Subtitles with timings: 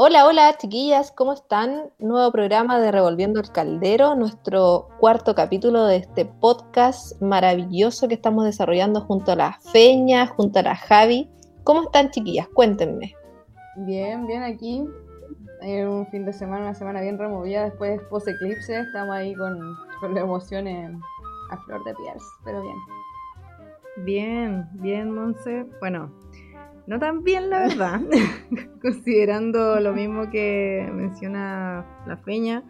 [0.00, 1.90] Hola, hola chiquillas, ¿cómo están?
[1.98, 8.44] Nuevo programa de Revolviendo el Caldero, nuestro cuarto capítulo de este podcast maravilloso que estamos
[8.44, 11.28] desarrollando junto a la Feña, junto a la Javi.
[11.64, 12.46] ¿Cómo están chiquillas?
[12.46, 13.12] Cuéntenme.
[13.78, 14.84] Bien, bien aquí.
[15.62, 18.78] En un fin de semana, una semana bien removida después post eclipse.
[18.78, 19.58] Estamos ahí con,
[19.98, 20.96] con las emociones
[21.50, 22.76] a flor de piel, pero bien.
[24.04, 25.66] Bien, bien, Monse.
[25.80, 26.08] Bueno,
[26.88, 28.00] no tan bien, la verdad,
[28.82, 32.64] considerando lo mismo que menciona la feña.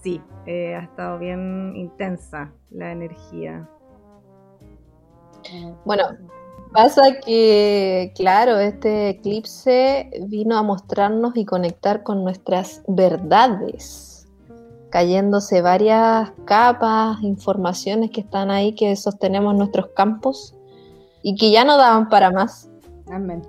[0.00, 3.68] Sí, eh, ha estado bien intensa la energía.
[5.84, 6.04] Bueno,
[6.72, 14.28] pasa que, claro, este eclipse vino a mostrarnos y conectar con nuestras verdades,
[14.90, 20.54] cayéndose varias capas, informaciones que están ahí que sostenemos nuestros campos
[21.24, 22.70] y que ya no daban para más.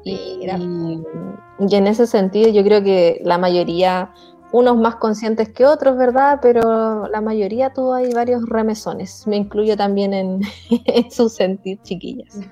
[0.03, 4.13] Y, en ese sentido yo creo que la mayoría,
[4.51, 6.39] unos más conscientes que otros, ¿verdad?
[6.41, 9.25] Pero la mayoría tuvo ahí varios remesones.
[9.27, 10.41] Me incluyo también en,
[11.11, 12.39] su sentir, chiquillas.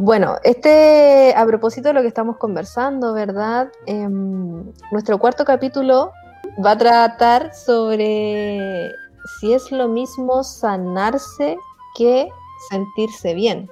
[0.00, 3.72] Bueno, este, a propósito de lo que estamos conversando, ¿verdad?
[3.86, 6.12] Em, nuestro cuarto capítulo
[6.64, 8.92] va a tratar sobre
[9.40, 11.56] si es lo mismo sanarse
[11.96, 12.28] que
[12.70, 13.68] sentirse bien.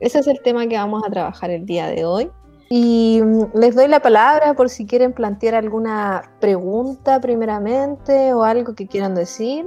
[0.00, 2.30] Ese es el tema que vamos a trabajar el día de hoy.
[2.68, 8.74] Y mm, les doy la palabra por si quieren plantear alguna pregunta primeramente o algo
[8.74, 9.66] que quieran decir.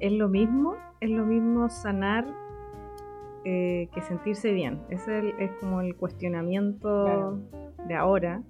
[0.00, 2.26] Es lo mismo, es lo mismo sanar
[3.44, 4.80] eh, que sentirse bien.
[4.88, 7.38] Ese es, como el cuestionamiento
[7.86, 8.42] de ahora.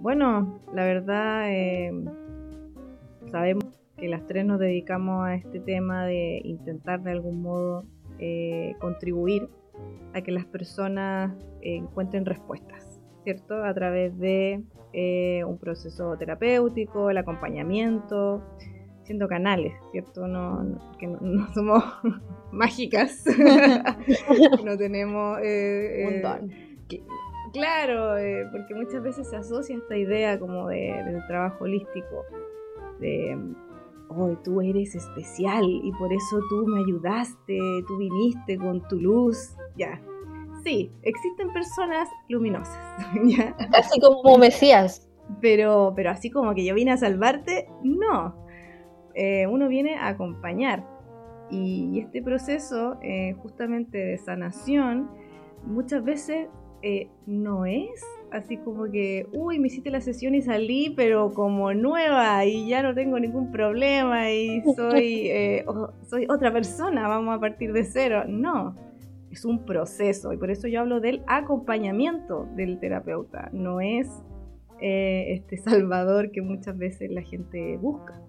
[0.00, 1.90] Bueno, la verdad, eh,
[3.30, 3.64] sabemos
[3.96, 7.84] que las tres nos dedicamos a este tema de intentar de algún modo
[8.18, 9.48] eh, contribuir
[10.14, 13.62] a que las personas encuentren respuestas, ¿cierto?
[13.64, 14.62] A través de
[14.92, 18.42] eh, un proceso terapéutico, el acompañamiento,
[19.02, 20.26] siendo canales, ¿cierto?
[20.26, 21.84] No, que no, somos
[22.52, 23.24] mágicas,
[24.64, 25.38] no tenemos...
[25.42, 26.22] Eh,
[26.88, 27.02] eh,
[27.52, 28.14] claro,
[28.50, 32.24] porque muchas veces se asocia esta idea como de, del trabajo holístico,
[32.98, 33.36] de
[34.08, 39.56] oh, tú eres especial y por eso tú me ayudaste, tú viniste con tu luz,
[39.76, 40.00] ya.
[40.64, 42.78] Sí, existen personas luminosas,
[43.24, 43.56] ¿ya?
[43.72, 45.08] Así como Mesías.
[45.40, 48.34] Pero, pero así como que yo vine a salvarte, no.
[49.14, 50.86] Eh, uno viene a acompañar.
[51.50, 55.10] Y, este proceso, eh, justamente de sanación,
[55.64, 56.48] muchas veces
[56.82, 61.72] eh, no es así como que, uy, me hiciste la sesión y salí, pero como
[61.74, 65.64] nueva y ya no tengo ningún problema y soy, eh,
[66.08, 68.24] soy otra persona, vamos a partir de cero.
[68.26, 68.76] No,
[69.30, 74.08] es un proceso y por eso yo hablo del acompañamiento del terapeuta, no es
[74.80, 78.20] eh, este salvador que muchas veces la gente busca.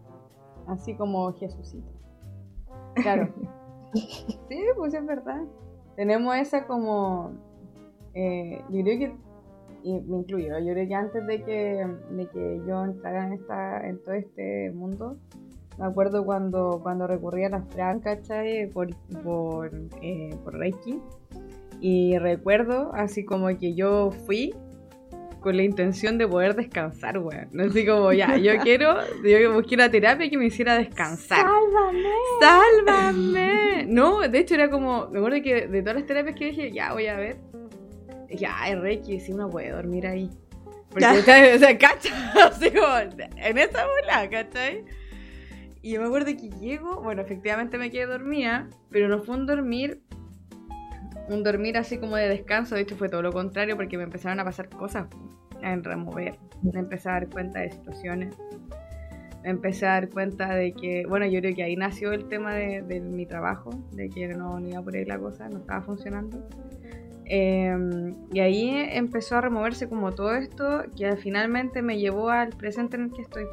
[0.67, 1.91] Así como Jesucito.
[2.95, 3.33] Claro.
[3.93, 5.41] sí, pues es verdad.
[5.95, 7.31] Tenemos esa como...
[8.13, 9.28] Eh, yo creo que
[9.83, 13.87] y me incluyo, yo creo que antes de que, de que yo entrara en, esta,
[13.87, 15.17] en todo este mundo,
[15.77, 18.67] me acuerdo cuando, cuando recurrí a la Fran, ¿cachai?
[18.67, 18.89] Por,
[19.23, 20.99] por, eh, por Reiki.
[21.79, 24.53] Y recuerdo así como que yo fui
[25.39, 27.47] con la intención de poder descansar, weón.
[27.53, 31.45] No así como, ya, yo quiero, yo busqué una terapia que me hiciera descansar.
[31.45, 32.09] ¡Sálvame!
[32.41, 33.85] ¡Sálvame!
[33.87, 36.93] No, de hecho era como, me acuerdo que de todas las terapias que dije, ya
[36.93, 37.37] voy a ver,
[38.31, 40.29] ya, es Reiki, si uno puede dormir ahí.
[40.89, 44.85] Porque, o sea, cacha, así como, en esa bola, ¿cachai?
[45.81, 49.45] Y yo me acuerdo que llego, bueno, efectivamente me quedé dormida, pero no fue un
[49.45, 50.01] dormir,
[51.29, 54.39] un dormir así como de descanso, de hecho fue todo lo contrario, porque me empezaron
[54.39, 55.07] a pasar cosas,
[55.61, 58.35] a remover, me empecé a dar cuenta de situaciones,
[59.43, 62.55] me empecé a dar cuenta de que, bueno, yo creo que ahí nació el tema
[62.55, 65.81] de, de mi trabajo, de que no, no iba por ahí la cosa, no estaba
[65.81, 66.45] funcionando.
[67.31, 72.97] Em, y ahí empezó a removerse como todo esto que finalmente me llevó al presente
[72.97, 73.45] en el que estoy.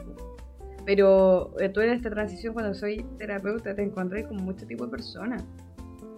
[0.87, 4.91] Pero eh, tú en esta transición cuando soy terapeuta te encontré con mucho tipo de
[4.91, 5.45] personas,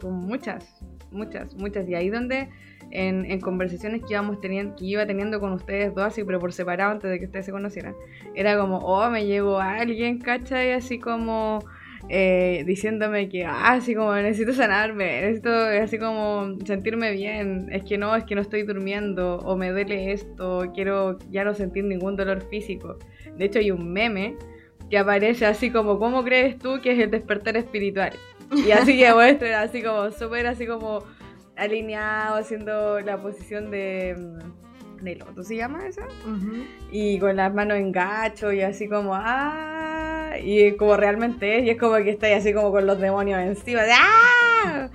[0.01, 1.89] con muchas, muchas, muchas.
[1.89, 2.49] Y ahí donde
[2.93, 6.93] en, conversaciones que íbamos teniendo, que iba teniendo con ustedes dos así, pero por separado
[6.93, 7.97] antes de que ustedes se conocieran,
[8.37, 10.75] era como, oh, me llegó alguien, ¿cachai?
[10.75, 11.59] Así como
[12.09, 17.99] eh, diciéndome que, ah, así como necesito sanarme, necesito así como sentirme bien, es que
[17.99, 22.17] no, es que no estoy durmiendo, o me duele esto, quiero ya no sentir ningún
[22.17, 22.99] dolor físico.
[23.37, 24.37] De hecho hay un meme
[24.91, 28.13] que aparece así como, ¿cómo crees tú que es el despertar espiritual?
[28.51, 31.03] Y así que bueno, así como súper así como
[31.57, 34.17] alineado, haciendo la posición de
[35.03, 36.03] de loto, ¿se llama esa?
[36.91, 40.18] Y con las manos en gacho y así como, ¡ah!
[40.43, 43.41] Y como realmente es, y es como que está ahí así como con los demonios
[43.41, 44.89] encima, de ¡ah!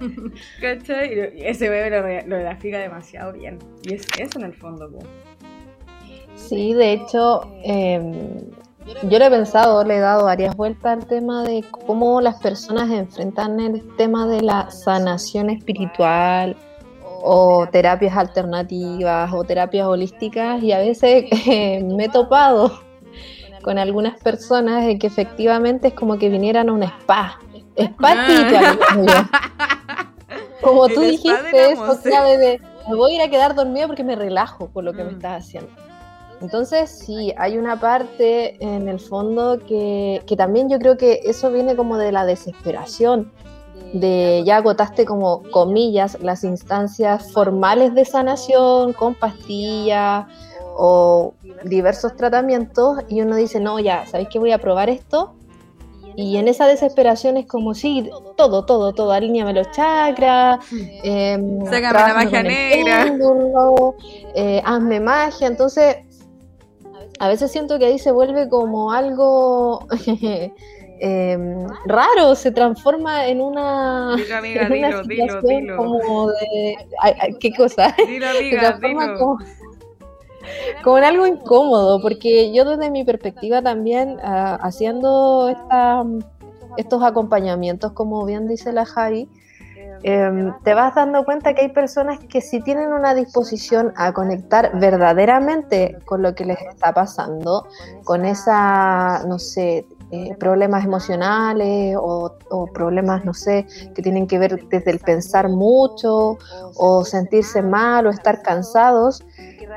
[0.60, 1.38] ¿Cachai?
[1.38, 3.58] Y ese bebé lo, grafica demasiado bien.
[3.82, 4.88] Y es eso en el fondo,
[6.36, 8.12] Sí, de hecho, em,
[9.02, 12.90] yo lo he pensado, le he dado varias vueltas al tema de cómo las personas
[12.90, 16.56] enfrentan el tema de la sanación espiritual
[17.22, 21.24] o terapias alternativas o terapias holísticas y a veces
[21.82, 22.87] me he topado
[23.62, 27.38] con algunas personas de que efectivamente es como que vinieran a un spa,
[27.76, 28.78] spa espiritual.
[30.60, 34.16] Como tú dijiste, eso clave de me voy a ir a quedar dormido porque me
[34.16, 35.14] relajo por lo que me mm.
[35.14, 35.70] estás haciendo.
[36.40, 41.50] Entonces, sí, hay una parte en el fondo que, que, también yo creo que eso
[41.50, 43.32] viene como de la desesperación,
[43.92, 50.26] de ya agotaste como comillas las instancias formales de sanación con pastillas
[50.80, 51.34] o
[51.64, 55.34] diversos tratamientos y uno dice, no, ya, ¿sabéis que voy a probar esto?
[56.14, 60.58] Y en esa desesperación es como, sí, todo, todo, todo, alíñame los chakras,
[61.02, 63.16] eh, sácame la magia negra,
[64.34, 65.48] eh, hazme magia.
[65.48, 65.96] Entonces,
[67.18, 69.86] a veces siento que ahí se vuelve como algo
[71.00, 76.76] em, raro, se transforma en una, en una situación como de...
[77.40, 77.94] ¿Qué cosa?
[78.38, 79.38] amiga, Como, como
[80.98, 85.48] en algo incómodo, porque yo desde mi perspectiva también, ah, haciendo
[86.76, 89.28] estos acompañamientos, como bien dice la Javi,
[90.02, 94.78] Em, te vas dando cuenta que hay personas que si tienen una disposición a conectar
[94.78, 97.66] verdaderamente con lo que les está pasando,
[98.04, 102.36] con esa, no sé, eh, problemas emocionales o,
[102.72, 106.38] problemas, no sé, que tienen que ver desde el pensar mucho
[106.76, 109.24] o sentirse mal o estar cansados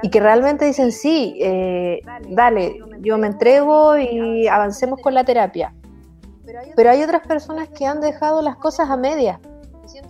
[0.01, 5.73] y que realmente dicen, sí, eh, dale, yo me entrego y avancemos con la terapia.
[6.75, 9.39] Pero hay otras personas que han dejado las cosas a medias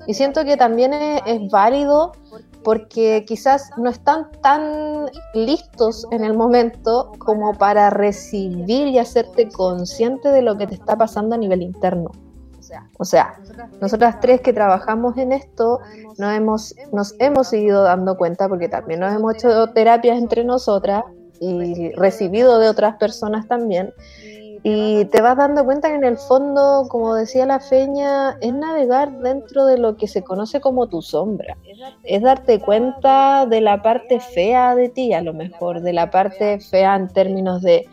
[0.07, 2.13] y siento que también es, válido
[2.63, 10.29] porque quizás no están tan listos en el momento como para recibir y hacerte consciente
[10.29, 12.11] de lo que te está pasando a nivel interno.
[12.97, 13.37] O sea,
[13.81, 15.79] nosotras tres que trabajamos en esto
[16.17, 21.03] nos hemos, nos hemos ido dando cuenta porque también nos hemos hecho terapias entre nosotras
[21.41, 23.93] y recibido de otras personas también
[24.63, 29.11] y te vas dando cuenta que en el fondo, como decía la feña, es navegar
[29.19, 31.57] dentro de lo que se conoce como tu sombra.
[32.03, 36.59] Es darte cuenta de la parte fea de ti, a lo mejor, de la parte
[36.59, 37.87] fea en términos de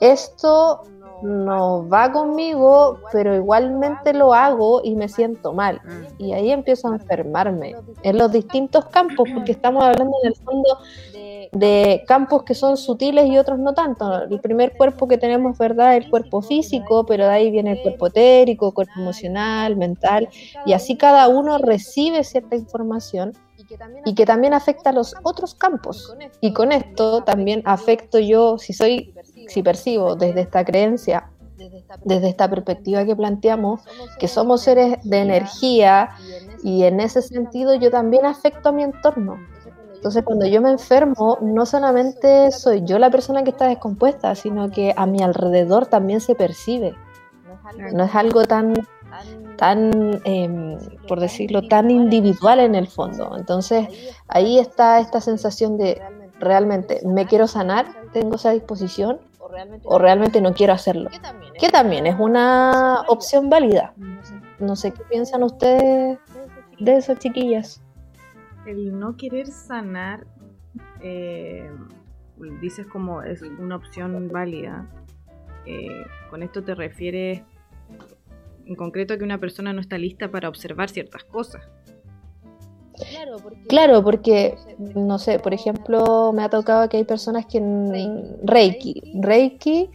[0.00, 0.82] esto
[1.22, 5.80] no va conmigo, pero igualmente lo hago y me siento mal.
[6.18, 10.78] Y ahí empiezo a enfermarme en los distintos campos, porque estamos hablando en el fondo
[11.52, 14.22] de campos que son sutiles y otros no tanto.
[14.22, 15.96] El primer cuerpo que tenemos, ¿verdad?
[15.96, 20.28] El cuerpo físico, pero de ahí viene el cuerpo etérico, cuerpo emocional, mental,
[20.64, 23.32] y así cada uno recibe cierta información
[24.04, 26.14] y que también afecta a los otros campos.
[26.40, 29.14] Y con esto también afecto yo, si soy,
[29.50, 31.28] si percibo desde esta creencia,
[32.04, 33.82] desde esta perspectiva que planteamos,
[34.18, 36.10] que somos seres de energía
[36.62, 39.38] y en ese sentido yo también afecto a mi entorno.
[39.94, 44.70] Entonces, cuando yo me enfermo, no solamente soy yo la persona que está descompuesta, sino
[44.70, 46.94] que a mi alrededor también se percibe.
[47.92, 48.72] No es algo tan,
[49.58, 53.36] tan em, por decirlo, tan individual en el fondo.
[53.36, 53.88] Entonces,
[54.26, 56.00] ahí está esta sensación de
[56.38, 59.20] realmente me quiero sanar, tengo esa disposición,
[59.84, 61.10] o realmente no quiero hacerlo.
[61.58, 63.94] Que también es una opción válida.
[64.58, 66.18] No sé qué piensan ustedes
[66.78, 67.82] de eso, chiquillas
[68.66, 70.26] el no querer sanar,
[71.00, 71.70] eh,
[72.60, 74.88] dices como es una opción válida.
[75.66, 77.42] Eh, con esto te refieres
[78.64, 81.68] en concreto a que una persona no está lista para observar ciertas cosas.
[83.68, 87.60] Claro porque, no sé, por ejemplo, me ha tocado que hay personas que
[88.42, 89.90] Reiki, Reiki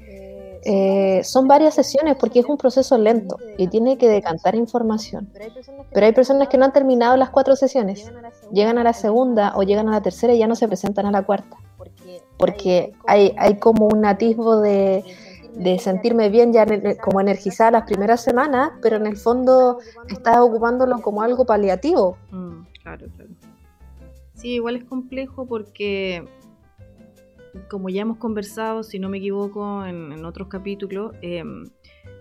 [0.67, 5.29] eh, son varias sesiones porque es un proceso lento y tiene que decantar información.
[5.93, 8.11] Pero hay personas que no han terminado las cuatro sesiones,
[8.51, 11.11] llegan a la segunda o llegan a la tercera y ya no se presentan a
[11.11, 11.55] la cuarta.
[12.37, 15.03] Porque hay, hay como un atisbo de,
[15.77, 16.65] sentirme bien ya
[16.99, 19.77] como energizada las primeras semanas, pero en el fondo
[20.09, 22.17] estás ocupándolo como algo paliativo.
[22.31, 23.31] Mm, claro, claro.
[24.33, 26.23] Sí, igual es complejo porque
[27.69, 31.65] como ya hemos conversado, si no me equivoco, en, otros capítulos, em,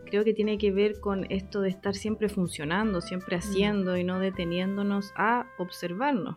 [0.07, 3.39] creo que tiene que ver con esto de estar siempre funcionando, siempre mm.
[3.41, 6.37] haciendo y no deteniéndonos a observarnos.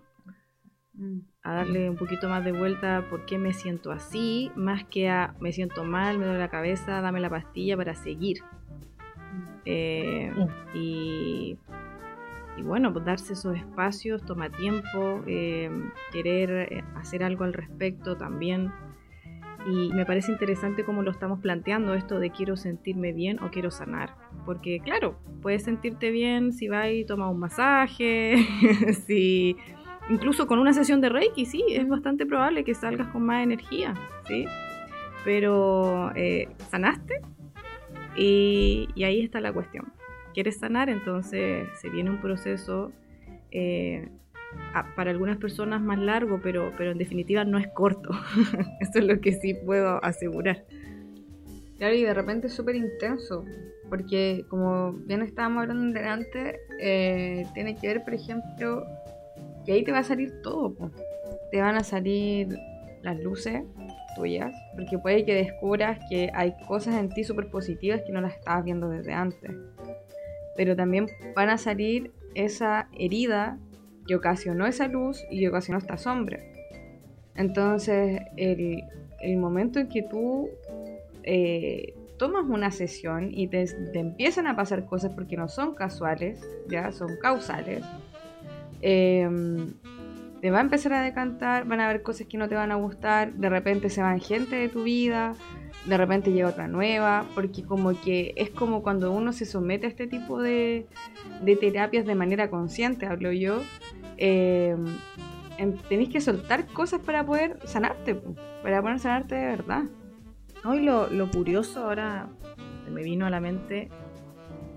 [0.93, 1.19] mm.
[1.43, 5.35] a darle un poquito más de vuelta por qué me siento así, más que a
[5.39, 8.41] me siento mal, me duele la cabeza, dame la pastilla para seguir.
[9.31, 9.61] Mm.
[9.65, 10.33] Eh,
[12.57, 15.69] y, bueno, pues darse esos espacios toma tiempo, eh,
[16.11, 18.71] querer hacer algo al respecto también
[19.69, 23.69] y me parece interesante cómo lo estamos planteando esto de quiero sentirme bien o quiero
[23.69, 24.15] sanar.
[24.45, 28.37] Porque claro, puedes sentirte bien si vas y tomas un masaje,
[29.05, 29.57] si
[30.09, 33.93] incluso con una sesión de Reiki, sí, es bastante probable que salgas con más energía,
[34.25, 34.45] ¿sí?
[35.25, 37.21] Pero eh, sanaste
[38.15, 39.91] y, ahí está la cuestión.
[40.37, 40.87] ¿Quieres sanar?
[40.87, 42.91] Entonces se viene un proceso
[43.49, 44.07] eh,
[44.95, 48.11] para algunas personas más largo, pero, pero en definitiva no es corto.
[48.79, 50.63] Eso es lo que sí puedo asegurar.
[51.79, 53.45] Claro, y de repente es súper intenso,
[53.89, 58.85] porque como bien estábamos hablando delante, eh, tiene que ver, por ejemplo,
[59.65, 60.91] que ahí te va a salir todo.
[61.49, 62.59] Te van a salir
[63.01, 63.63] las luces
[64.15, 68.35] tuyas, porque puede que descubras que hay cosas en ti súper positivas que no las
[68.35, 69.51] estabas viendo desde antes.
[70.57, 73.57] Pero también van a salir esa herida
[74.07, 76.39] que ocasionó esa luz y que ocasionó esta sombra.
[77.35, 78.83] Entonces, el,
[79.37, 80.49] momento en que tú
[81.23, 86.91] eh, tomas una sesión y te, empiezan a pasar cosas porque no son casuales, ya
[86.91, 87.83] son causales,
[88.81, 89.73] em,
[90.41, 92.75] te va a empezar a decantar, van a haber cosas que no te van a
[92.75, 95.33] gustar, de repente se van gente de tu vida,
[95.85, 99.89] de repente llega otra nueva, porque como que es como cuando uno se somete a
[99.89, 100.85] este tipo de,
[101.41, 103.61] de terapias de manera consciente, hablo yo,
[104.17, 104.75] eh,
[105.89, 108.15] tenéis que soltar cosas para poder sanarte,
[108.61, 109.83] para poder sanarte de verdad.
[110.65, 112.29] Hoy lo, curioso ahora
[112.91, 113.89] me vino a la mente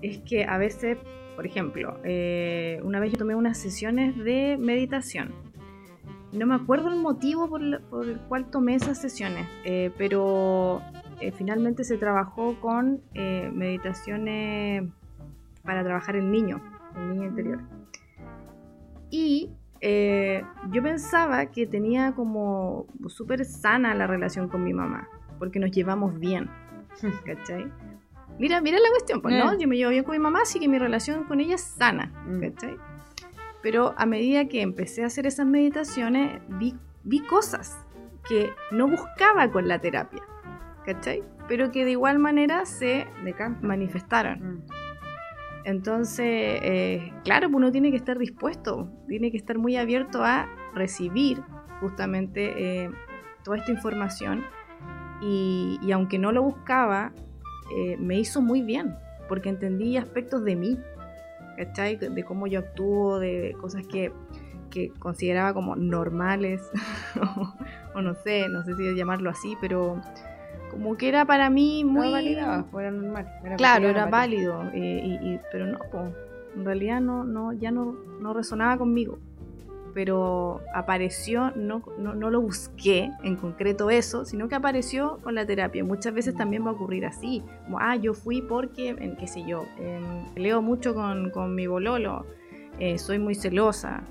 [0.01, 0.97] es que a veces,
[1.35, 5.33] por ejemplo, eh, una vez yo tomé unas sesiones de meditación.
[6.31, 10.81] No me acuerdo el motivo por, el cual tomé esas sesiones, eh, pero
[11.35, 14.89] finalmente se trabajó con meditaciones
[15.63, 16.61] para trabajar el niño,
[16.95, 17.59] el niño interior.
[19.09, 25.09] Y eh, yo pensaba que tenía como súper sana la relación con mi mamá,
[25.39, 26.49] porque nos llevamos bien,
[27.25, 27.71] ¿cachai?
[28.39, 29.51] Mira, mira la cuestión, pues, ¿no?
[29.51, 29.57] Eh.
[29.59, 32.11] Yo me llevo bien con mi mamá, así que mi relación con ella es sana,
[32.27, 32.39] mm.
[32.39, 32.77] ¿cachai?
[33.61, 37.77] Pero a medida que empecé a hacer esas meditaciones, vi, vi cosas
[38.27, 40.23] que no buscaba con la terapia,
[40.85, 41.23] ¿cachai?
[41.47, 43.07] Pero que de igual manera se
[43.61, 44.39] manifestaron.
[44.39, 44.63] Mm.
[45.63, 50.49] Entonces, eh, claro, pues uno tiene que estar dispuesto, tiene que estar muy abierto a
[50.73, 51.41] recibir
[51.79, 52.89] justamente eh,
[53.43, 54.43] toda esta información
[55.21, 57.13] y, aunque no lo buscaba,
[57.77, 58.95] eh, me hizo muy bien,
[59.27, 60.79] porque entendí aspectos de mí,
[61.65, 61.95] ¿cachai?
[61.95, 64.11] De cómo yo actúo, de cosas que,
[64.99, 66.61] consideraba como normales,
[67.95, 70.01] o, no sé, no sé si llamarlo así, pero
[70.71, 72.07] como que era para mí muy...
[72.07, 73.27] No validaba, era normal.
[73.57, 75.79] claro, era, válido, eh, y, pero no,
[76.55, 79.19] en realidad no, no, ya no, no resonaba conmigo.
[79.93, 85.45] Pero apareció, no, no, no, lo busqué en concreto eso, sino que apareció con la
[85.45, 85.83] terapia.
[85.83, 89.43] Muchas veces también va a ocurrir así, como, ah, yo fui porque, en qué sé
[89.45, 89.65] yo,
[90.35, 92.25] leo mucho con, con mi bololo,
[92.79, 94.03] eh, soy muy celosa,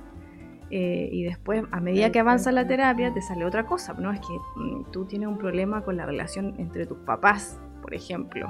[0.71, 4.13] eh, y después, a medida que avanza la terapia, te sale otra cosa, ¿no?
[4.13, 8.49] Es que mm, tú tienes un problema con la relación entre tus papás, por ejemplo.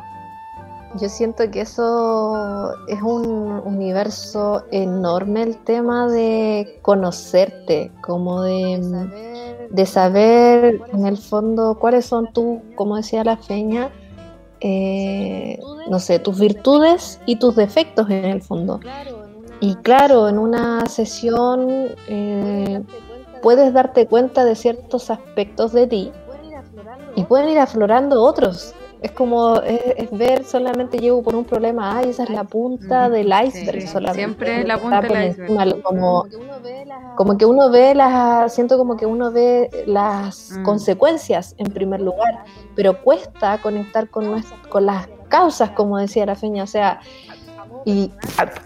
[0.97, 9.87] Yo siento que eso es un universo enorme, el tema de conocerte, como de, de
[9.87, 13.90] saber en el fondo cuáles son tus, como decía la feña,
[14.61, 18.80] eh, no sé, tus virtudes y tus defectos en el fondo.
[19.61, 22.82] Y claro, en una sesión eh,
[23.42, 26.12] puedes darte cuenta de ciertos aspectos de ti
[27.14, 28.75] y pueden ir aflorando otros.
[29.02, 33.33] Es como es, ver solamente llevo por un problema, ay, esa es la punta del
[33.47, 34.14] iceberg solamente.
[34.14, 35.83] Siempre la punta del iceberg.
[35.83, 36.26] como,
[37.16, 40.62] como que uno ve las, siento como que uno ve las mm.
[40.64, 42.45] consecuencias en primer lugar,
[42.76, 47.00] pero cuesta conectar con, con las causas, como decía la feña, o sea,
[47.85, 48.11] y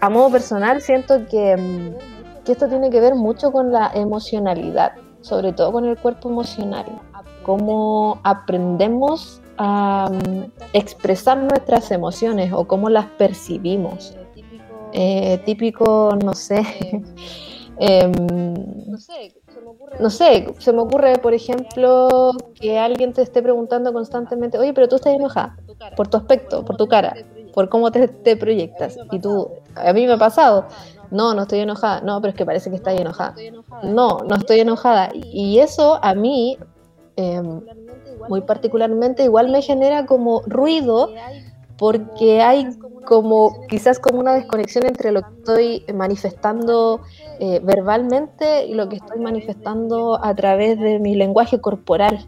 [0.01, 5.53] a, modo personal siento mm, que, esto tiene que ver mucho con la emocionalidad, sobre
[5.53, 6.85] todo con el cuerpo emocional,
[7.45, 14.17] cómo aprendemos a mm, expresar nuestras emociones o cómo las percibimos.
[14.93, 16.61] Eh, típico, no sé,
[17.79, 18.11] em,
[19.99, 24.87] no sé, se me ocurre, por ejemplo, que alguien te esté preguntando constantemente, oye, pero
[24.87, 25.57] tú estás enojada
[25.97, 27.15] por tu aspecto, por tu cara
[27.55, 28.99] por cómo te, proyectas.
[29.11, 30.67] Y tú, a mí me ha pasado,
[31.09, 32.01] No, no estoy enojada.
[32.01, 33.35] No, pero es que parece que está enojada.
[33.81, 35.09] No, no estoy enojada.
[35.13, 36.57] Y eso a mí,
[37.15, 37.61] em,
[38.29, 41.09] muy particularmente, igual me genera como ruido
[41.77, 42.69] porque hay
[43.05, 47.01] como quizás como una desconexión entre lo que estoy manifestando
[47.39, 52.27] eh, verbalmente y lo que estoy manifestando a través de mi lenguaje corporal.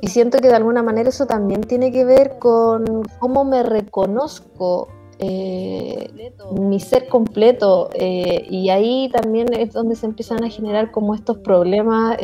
[0.00, 4.88] Y siento que de alguna manera eso también tiene que ver con cómo me reconozco
[5.22, 11.14] eh, mi ser completo eh, y ahí también es donde se empiezan a generar como
[11.14, 12.18] estos problemas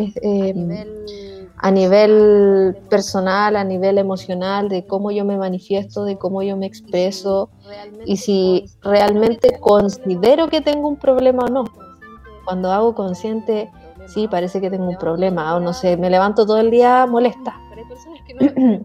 [1.61, 6.67] a nivel personal, a nivel emocional, de cómo yo me manifiesto, de cómo yo me
[6.67, 7.51] expreso
[8.05, 11.65] y si realmente considero que tengo un problema o no.
[12.45, 13.71] Cuando hago consciente,
[14.09, 17.61] sí, parece que tengo un problema, o no sé, me levanto todo el día molesta.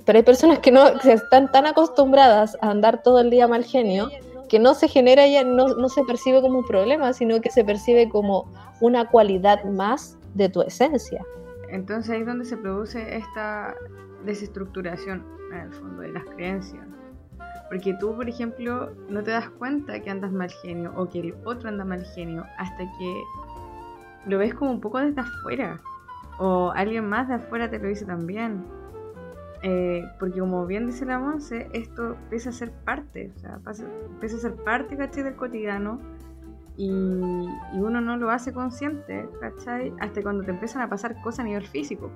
[0.06, 4.10] Pero hay personas que no están tan acostumbradas a andar todo el día mal genio
[4.50, 7.64] que no se genera ya, no, no se percibe como un problema, sino que se
[7.64, 8.46] percibe como
[8.82, 11.26] una cualidad más de tu esencia.
[11.70, 13.74] Entonces ahí es donde se produce esta
[14.26, 16.86] desestructuración, en el fondo, de las creencias.
[17.70, 21.36] Porque tú, por ejemplo, no te das cuenta que andas mal genio o que el
[21.46, 23.24] otro anda mal genio hasta que
[24.26, 25.80] lo ves como un poco desde afuera.
[26.40, 28.64] O alguien más de afuera te lo dice también.
[29.62, 33.60] Eh, porque como bien dice la Monse, esto empieza a ser parte, o sea,
[34.10, 35.24] empieza a ser parte, ¿cachai?
[35.24, 36.02] Del cotidiano
[36.76, 39.94] y, uno no lo hace consciente, ¿cachai?
[40.00, 42.10] Hasta cuando te empiezan a pasar cosas a nivel físico,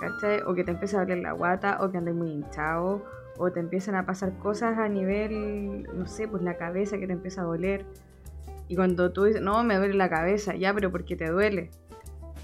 [0.00, 0.42] ¿cachai?
[0.46, 3.02] O que te empieza a doler la guata, o que andes muy hinchado,
[3.38, 7.12] o te empiezan a pasar cosas a nivel, no sé, pues la cabeza que te
[7.12, 7.86] empieza a doler.
[8.70, 11.70] Y cuando tú dices, no, me duele la cabeza, ya, pero ¿por qué te duele?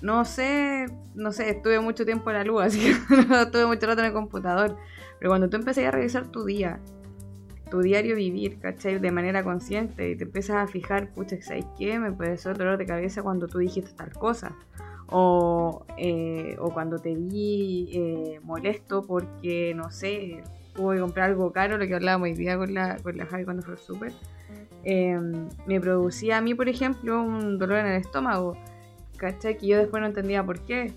[0.03, 3.87] No sé, no sé, estuve mucho tiempo en la luz, así que no estuve mucho
[3.87, 4.77] rato en el computador.
[5.21, 6.81] Pero cuando tú empecé a revisar tu día
[7.71, 8.99] tu diario vivir, ¿cachai?
[8.99, 11.97] De manera consciente y te empiezas a fijar, pucha, ¿sabes qué?
[11.99, 14.57] Me puede ser dolor de cabeza cuando tú dijiste tal cosa.
[15.09, 20.43] O, eh, o cuando te vi eh, molesto porque, no sé,
[20.75, 23.45] tuve que comprar algo caro, lo que hablábamos hoy día con la, con la Javi
[23.45, 24.13] cuando fue súper.
[24.89, 28.57] Em, me producía a mí, por ejemplo, un dolor en el estómago,
[29.17, 29.59] ¿cachai?
[29.59, 30.93] Que yo después no entendía por qué.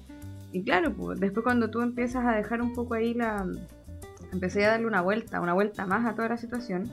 [0.51, 3.47] Y claro, pues, después cuando tú empiezas a dejar un poco ahí la,
[4.31, 6.91] empecé a darle una vuelta, una vuelta más a toda la situación,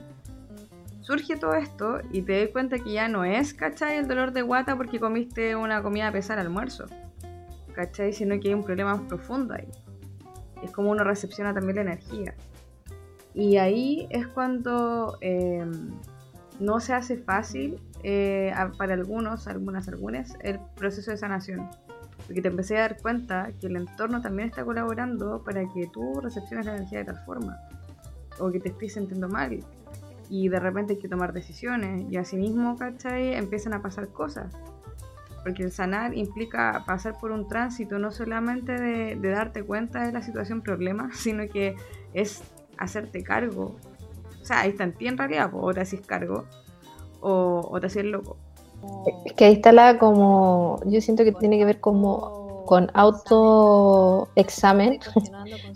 [1.01, 3.97] surge todo esto y te das cuenta que ya no es, ¿cachai?
[3.97, 6.85] El dolor de guata porque comiste una comida pesada al almuerzo,
[7.73, 8.11] ¿cachai?
[8.11, 9.67] Sino que hay un problema más profundo ahí.
[10.63, 12.33] Es como uno recepciona también la energía.
[13.35, 15.91] Y ahí es cuando em,
[16.59, 21.69] no se hace fácil eh, para algunos, algunas, algunas, el proceso de sanación
[22.27, 26.19] porque te empecé a dar cuenta que el entorno también está colaborando para que tú
[26.21, 27.57] recepciones la energía de tal forma,
[28.37, 29.63] o que te estés sintiendo mal,
[30.29, 33.33] y de repente hay que tomar decisiones, y así mismo, ¿cachai?
[33.33, 34.53] Empiezan a pasar cosas.
[35.43, 40.21] Porque el sanar implica pasar por un tránsito no solamente de, darte cuenta de la
[40.21, 41.77] situación problema, sino que
[42.13, 42.43] es
[42.77, 43.77] hacerte cargo.
[44.47, 46.45] O sea, ahí está en ti en realidad, o te haces cargo,
[47.19, 48.37] o, te haces loco.
[49.25, 54.99] Es que ahí está la como, yo siento que tiene que ver como con autoexamen,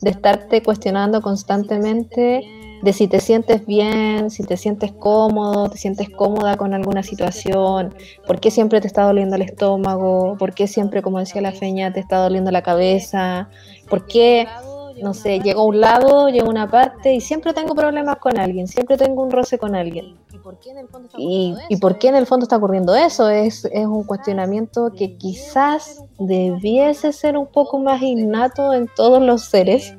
[0.02, 2.48] de estarte cuestionando constantemente
[2.82, 7.94] de si te sientes bien, si te sientes cómodo, te sientes cómoda con alguna situación,
[8.26, 11.92] por qué siempre te está doliendo el estómago, por qué siempre, como decía la feña,
[11.92, 13.50] te está doliendo la cabeza,
[13.90, 14.48] por qué
[15.02, 18.38] no sé, llego a un lado, llego a una parte y siempre tengo problemas con
[18.38, 20.18] alguien, siempre tengo un roce con alguien.
[20.30, 21.62] ¿Y por qué en el fondo está ocurriendo, eso?
[21.70, 23.30] ¿Y por qué en el fondo está ocurriendo eso?
[23.30, 29.44] Es, es un cuestionamiento que quizás debiese ser un poco más innato en todos los
[29.44, 29.96] seres.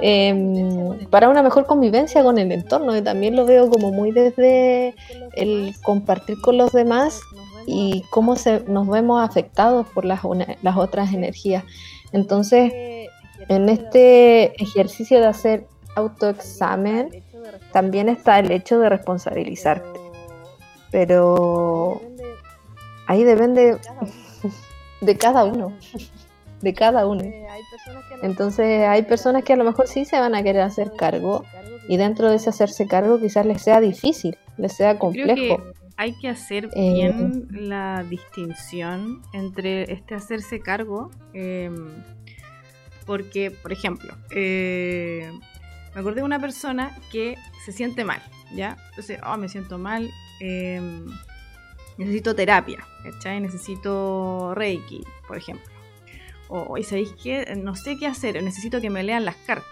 [0.00, 4.94] Eh, para una mejor convivencia con el entorno y también lo veo como muy desde
[5.34, 7.20] el compartir con los demás
[7.66, 10.20] y cómo se, nos vemos afectados por las,
[10.62, 11.64] las otras energías.
[12.12, 12.72] Entonces,
[13.48, 17.22] en este ejercicio de hacer autoexamen
[17.72, 20.00] también está el hecho de responsabilizarte.
[20.90, 22.00] Pero
[23.06, 23.78] ahí depende
[25.00, 25.72] de cada uno.
[26.60, 27.22] De cada uno.
[28.22, 31.44] Entonces hay personas que a lo mejor sí se van a querer hacer cargo
[31.88, 35.62] y dentro de ese hacerse cargo quizás les sea difícil, les sea complejo.
[35.98, 41.90] hay que hacer eh, bien la distinción entre este hacerse cargo em,
[43.06, 45.30] porque, por ejemplo, eh,
[45.94, 48.22] me acordé de una persona que se siente mal,
[48.54, 48.76] ¿ya?
[48.90, 51.06] Entonces, oh, me siento mal, em,
[51.98, 53.40] necesito terapia, ¿cachai?
[53.40, 55.72] Necesito Reiki, por ejemplo.
[56.48, 57.54] O, ¿y sabéis qué?
[57.56, 59.70] No sé qué hacer, necesito que me lean las cartas.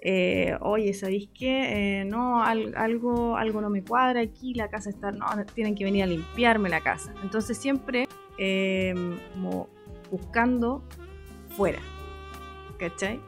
[0.00, 2.00] eh, oye, ¿sabéis qué?
[2.00, 6.04] Eh, no, algo, algo no me cuadra aquí, la casa está, no, tienen que venir
[6.04, 7.12] a limpiarme la casa.
[7.24, 8.06] Entonces siempre
[8.38, 9.68] em, como
[10.10, 10.84] buscando
[11.56, 11.80] fuera,
[12.78, 13.20] ¿cachai?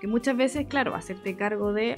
[0.00, 1.96] Que muchas veces, claro, hacerte cargo de,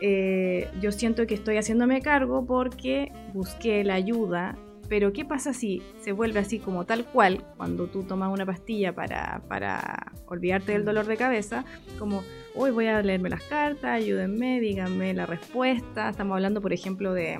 [0.00, 4.56] eh, yo siento que estoy haciéndome cargo porque busqué la ayuda
[4.90, 8.92] pero ¿qué pasa si se vuelve así como tal cual cuando tú tomas una pastilla
[8.92, 11.64] para, para olvidarte del dolor de cabeza?
[11.96, 12.24] Como,
[12.56, 16.10] hoy voy a leerme las cartas, ayúdenme, díganme la respuesta.
[16.10, 17.38] Estamos hablando, por ejemplo, de...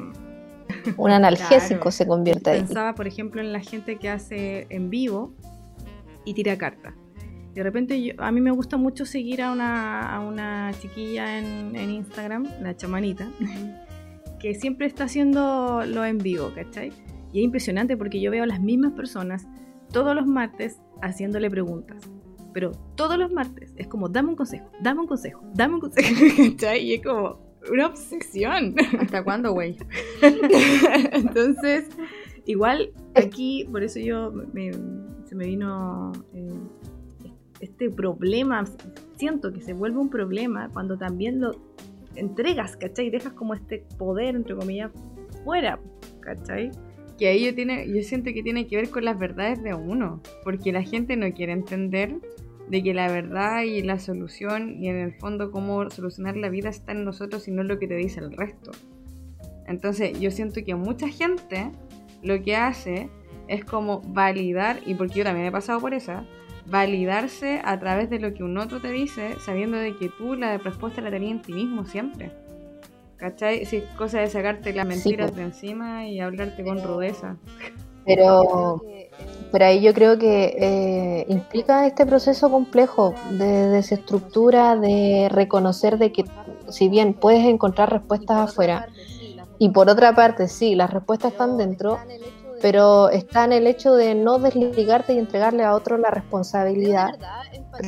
[0.96, 2.60] Un analgésico se convierte ahí.
[2.60, 5.34] Pensaba, por ejemplo, en la gente que hace en vivo
[6.24, 6.94] y tira cartas.
[7.54, 11.74] De repente yo, a mí me gusta mucho seguir a una, a una chiquilla en,
[11.74, 13.28] en Instagram, la chamanita,
[14.40, 16.92] que siempre está haciendo lo en vivo, ¿cachai?
[17.32, 19.46] Y es impresionante porque yo veo a las mismas personas
[19.92, 22.02] todos los martes haciéndole preguntas.
[22.52, 26.08] Pero todos los martes es como, dame un consejo, dame un consejo, dame un consejo.
[26.80, 27.38] y es como
[27.70, 28.74] una obsesión.
[28.98, 29.76] ¿Hasta cuándo, güey?
[31.12, 31.88] Entonces,
[32.46, 34.32] igual aquí, por eso yo
[35.24, 36.58] se me vino eh,
[37.60, 38.64] este problema.
[39.16, 41.52] Siento que se vuelve un problema cuando también lo
[42.16, 43.10] entregas, ¿cachai?
[43.10, 44.90] Dejas como este poder, entre comillas,
[45.44, 45.78] fuera,
[46.20, 46.70] ¿cachai?
[47.20, 50.22] que ahí yo, tiene, yo siento que tiene que ver con las verdades de uno,
[50.42, 52.14] porque la gente no quiere entender
[52.70, 56.70] de que la verdad y la solución y en el fondo cómo solucionar la vida
[56.70, 58.70] está en nosotros y no en lo que te dice el resto.
[59.66, 61.70] Entonces yo siento que mucha gente
[62.22, 63.10] lo que hace
[63.48, 66.24] es como validar, y porque yo también he pasado por esa,
[66.70, 70.56] validarse a través de lo que un otro te dice, sabiendo de que tú la
[70.58, 72.30] respuesta la tenías en ti mismo siempre.
[73.16, 73.66] ¿Cachai?
[73.66, 77.36] Si es cosa de sacarte las mentiras de encima y hablarte con rudeza.
[78.06, 78.82] Pero,
[79.52, 86.12] pero ahí yo creo que eh, implica este proceso complejo de desestructura, de reconocer de
[86.12, 86.24] que
[86.70, 88.88] si bien puedes encontrar respuestas afuera,
[89.58, 91.98] y por otra parte, sí, las respuestas están dentro,
[92.60, 97.10] pero está en el hecho de no desligarte y entregarle a otro la responsabilidad.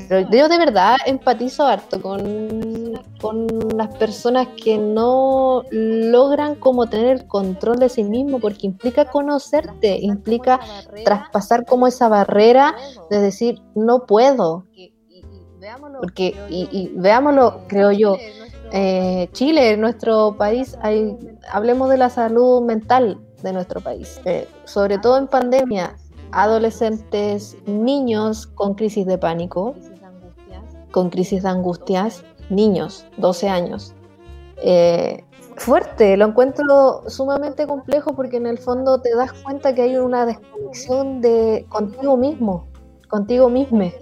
[0.09, 7.27] Pero yo de verdad empatizo harto con, con las personas que no logran como tener
[7.27, 10.61] control de sí mismo, porque implica conocerte, implica
[11.05, 12.75] traspasar como esa barrera
[13.11, 14.65] de decir, no puedo.
[16.01, 18.17] Porque, y, veámoslo, creo yo,
[18.73, 21.17] eh, Chile, nuestro país, hay,
[21.53, 24.21] hablemos de la salud mental de nuestro país.
[24.25, 25.97] Eh, sobre todo en pandemia,
[26.33, 29.75] adolescentes, niños con crisis de pánico,
[30.91, 33.95] con crisis de angustias, niños, 12 años.
[34.59, 35.25] Eh,
[35.57, 40.27] fuerte, lo encuentro sumamente complejo porque en el fondo te das cuenta que hay una
[40.27, 42.67] desconexión de contigo mismo,
[43.13, 43.93] contigo mismo,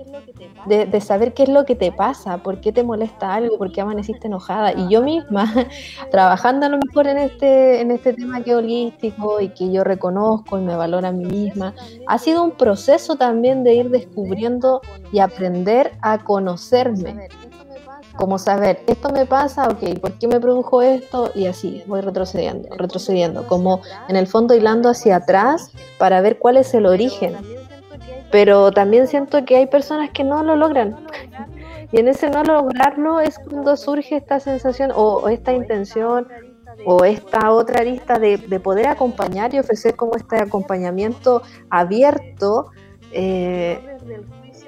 [0.66, 3.80] de, saber qué es lo que te pasa, por qué te molesta algo, por qué
[3.80, 4.72] amaneciste enojada.
[4.72, 5.52] Y yo misma,
[6.12, 10.60] trabajando a lo mejor en este, en este tema que holístico y que yo reconozco
[10.60, 11.74] y me valoro a mí misma,
[12.06, 17.30] ha sido un proceso también de ir descubriendo y aprender a conocerme.
[18.16, 21.32] Como saber, esto me pasa, ok, ¿por qué me produjo esto?
[21.34, 26.58] Y así, voy retrocediendo, retrocediendo, como en el fondo hilando hacia atrás para ver cuál
[26.58, 27.59] es el origen
[28.30, 30.96] pero también siento que hay personas que no lo logran.
[31.92, 36.28] Y en ese no lograrlo es cuando surge esta sensación o, esta intención
[36.86, 42.70] o esta otra arista de, poder acompañar y ofrecer como este acompañamiento abierto
[43.12, 43.80] eh,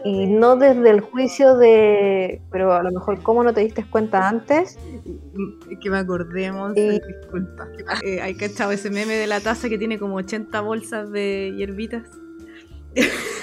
[0.04, 4.28] y no desde el juicio de, pero a lo mejor cómo no te diste cuenta
[4.28, 4.76] antes.
[5.80, 7.68] Que me acordemos, disculpa.
[8.04, 11.54] Eh, hay que echar ese meme de la taza que tiene como 80 bolsas de
[11.56, 12.02] hierbitas.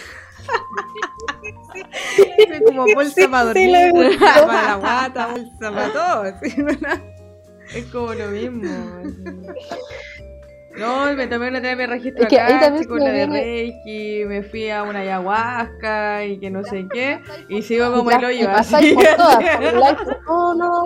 [2.65, 6.25] como bolsa para dormir, para la guata, bolsa para todo.
[7.73, 8.67] Es como lo mismo.
[10.77, 14.83] No, me tomé una terapia registro es acá, con la de Reiki, me fui a
[14.83, 18.49] una ayahuasca y que no sé qué, y sigo como el hoyo.
[18.49, 18.93] Así.
[18.93, 20.83] Por todas, por, no,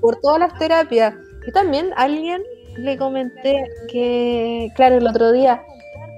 [0.00, 1.14] por todas las terapias.
[1.46, 2.42] Y también alguien
[2.76, 5.62] le comenté que, claro, el otro día,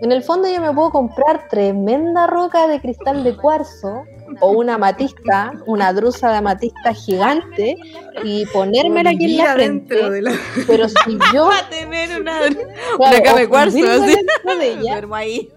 [0.01, 4.05] en el fondo yo me puedo comprar tremenda roca de cristal de cuarzo
[4.41, 7.77] o una amatista, una drusa de amatista gigante
[8.25, 9.97] y ponérmela aquí en la frente.
[10.67, 12.41] Pero si yo va a tener una,
[12.99, 14.17] una de cuarzo así.
[15.15, 15.53] ahí.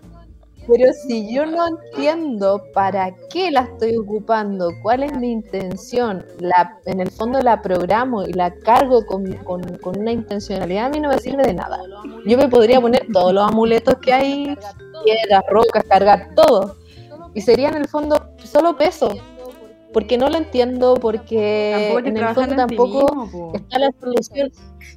[0.68, 6.78] Pero si yo no entiendo para qué la estoy ocupando, cuál es mi intención, la,
[6.86, 11.08] en el fondo la programo y la cargo con, con, una intencionalidad, a mí no
[11.08, 11.80] me sirve de nada.
[12.26, 14.58] Yo me podría poner todos los amuletos que hay,
[15.06, 16.76] piedras, rocas, cargar todo.
[17.34, 19.16] Y sería en el fondo solo peso.
[19.94, 24.52] porque no lo entiendo, porque en el fondo tampoco está la solución.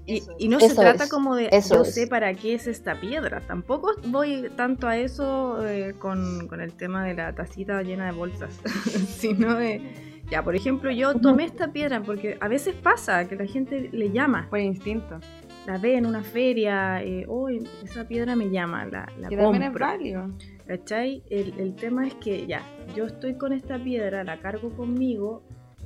[0.07, 3.41] Y, no se trata como de yo sé para qué es esta piedra.
[3.47, 8.13] Tampoco voy tanto a eso eh, con, con, el tema de la tacita llena de
[8.13, 8.61] bolsas,
[9.19, 9.83] sino de,
[10.31, 14.11] ya, por ejemplo, yo tomé esta piedra porque a veces pasa que la gente le
[14.13, 14.47] llama.
[14.49, 15.19] Por instinto.
[15.67, 19.65] La ve en una feria, eh, oh, esa piedra me llama, la, la que también
[19.65, 20.31] es válido.
[20.67, 21.23] ¿Cachai?
[21.29, 22.63] El, el, tema es que ya,
[22.95, 25.43] yo estoy con esta piedra, la cargo conmigo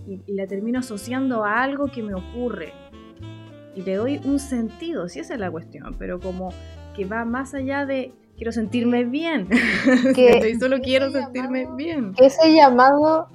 [0.06, 2.72] y, la termino asociando a algo que me ocurre.
[3.74, 6.50] Y le doy un sentido, si esa es la cuestión, pero como
[6.94, 9.48] que va más allá de quiero sentirme bien.
[10.14, 12.14] Que solo quiero sentirme bien.
[12.18, 13.28] Ese llamado,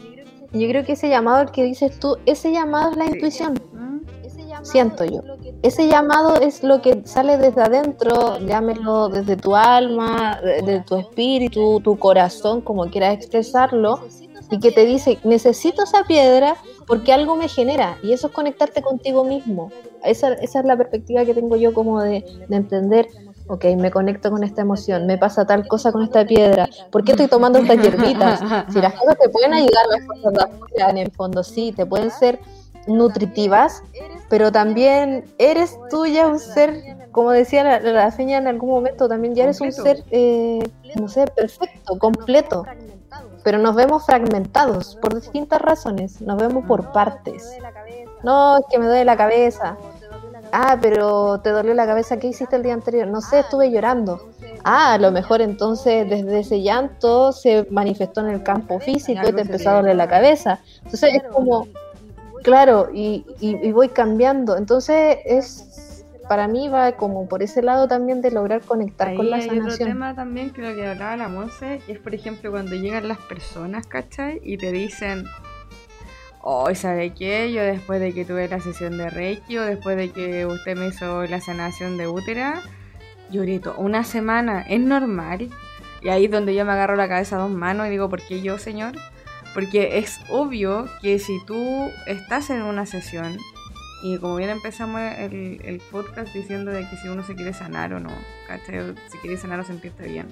[0.52, 3.56] yo creo que ese llamado que dices tú, ese llamado es la intuición
[4.64, 5.22] siento yo.
[5.62, 11.82] Ese llamado es lo que sale desde adentro, llámelo desde tu alma, de, tu espíritu,
[11.82, 14.00] tu corazón, como quieras expresarlo,
[14.52, 16.56] y que te dice, necesito esa piedra
[16.90, 19.72] porque algo me genera, y eso es conectarte contigo mismo.
[20.04, 23.08] Esa, es la perspectiva que tengo yo como de, entender,
[23.48, 27.12] ok, me conecto con esta emoción, me pasa tal cosa con esta piedra, ¿por qué
[27.12, 28.40] estoy tomando estas hierbitas?
[28.74, 31.86] Si las cosas te pueden ayudar, las cosas de afuera, en el fondo sí, te
[31.86, 32.40] pueden ser
[32.88, 33.84] nutritivas,
[34.28, 39.08] pero también eres tú ya un ser, como decía la, la feña en algún momento,
[39.08, 42.66] también ya eres un ser, eh, no sé, perfecto, completo,
[43.44, 47.58] pero nos vemos fragmentados por distintas razones, nos vemos por partes.
[48.24, 49.78] No, es que me duele la cabeza.
[50.52, 53.08] Ah, pero te dolió la cabeza, ¿qué hiciste el día anterior?
[53.08, 54.30] No sé, estuve llorando.
[54.64, 59.34] Ah, a lo mejor entonces desde ese llanto se manifestó en el campo físico y
[59.34, 60.60] te empezó a doler la cabeza.
[60.84, 61.68] Entonces es como
[62.44, 64.56] Claro, y, y, voy cambiando.
[64.56, 65.69] Entonces, es
[66.30, 69.66] para mí va como por ese lado también de lograr conectar con la hay sanación.
[69.66, 73.18] otro tema también que lo que hablaba la Monse, es por ejemplo cuando llegan las
[73.18, 74.40] personas, ¿cachai?
[74.44, 75.26] Y te dicen,
[76.42, 77.52] oh, ¿sabe qué?
[77.52, 80.88] Yo después de que tuve la sesión de Reiki o después de que usted me
[80.90, 82.62] hizo la sanación de útera,
[83.32, 85.50] lloré una semana, ¿es normal?
[86.04, 88.22] Y ahí es donde yo me agarro la cabeza a dos manos y digo, ¿por
[88.22, 88.94] qué yo, señor?
[89.56, 93.36] Porque es obvio que si tú estás en una sesión,
[94.02, 98.00] y como bien empezamos el, podcast diciendo de que si uno se quiere sanar o
[98.00, 98.12] no,
[98.48, 98.96] ¿cachai?
[99.10, 100.28] Si quiere sanar o sentirte bien.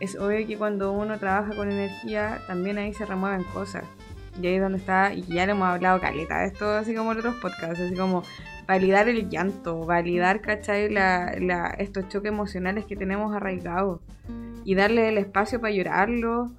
[0.00, 3.84] Es obvio que cuando uno trabaja con energía, también ahí se remueven cosas.
[4.40, 7.12] Y ahí es donde está, y ya le hemos hablado caleta de esto, así como
[7.12, 8.22] en otros podcasts, así como
[8.66, 10.90] validar el llanto, validar, ¿cachai?
[10.90, 14.00] La, estos choques emocionales que tenemos arraigados
[14.64, 16.50] y darle el espacio para llorarlo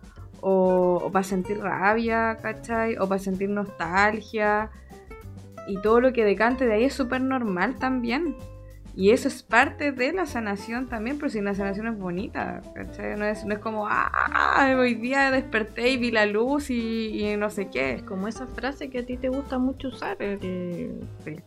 [0.42, 2.98] o, para sentir rabia, ¿cachai?
[2.98, 4.70] O para sentir nostalgia.
[5.68, 8.36] Y todo lo que decante de ahí es súper normal también.
[8.96, 13.18] Y eso es parte de la sanación también, pero si la sanación es bonita, ¿cachai?
[13.18, 17.50] No es, no es como, ah, hoy día desperté y vi la luz y, no
[17.50, 17.94] sé qué.
[17.94, 20.94] Es como esa frase que a ti te gusta mucho usar, el,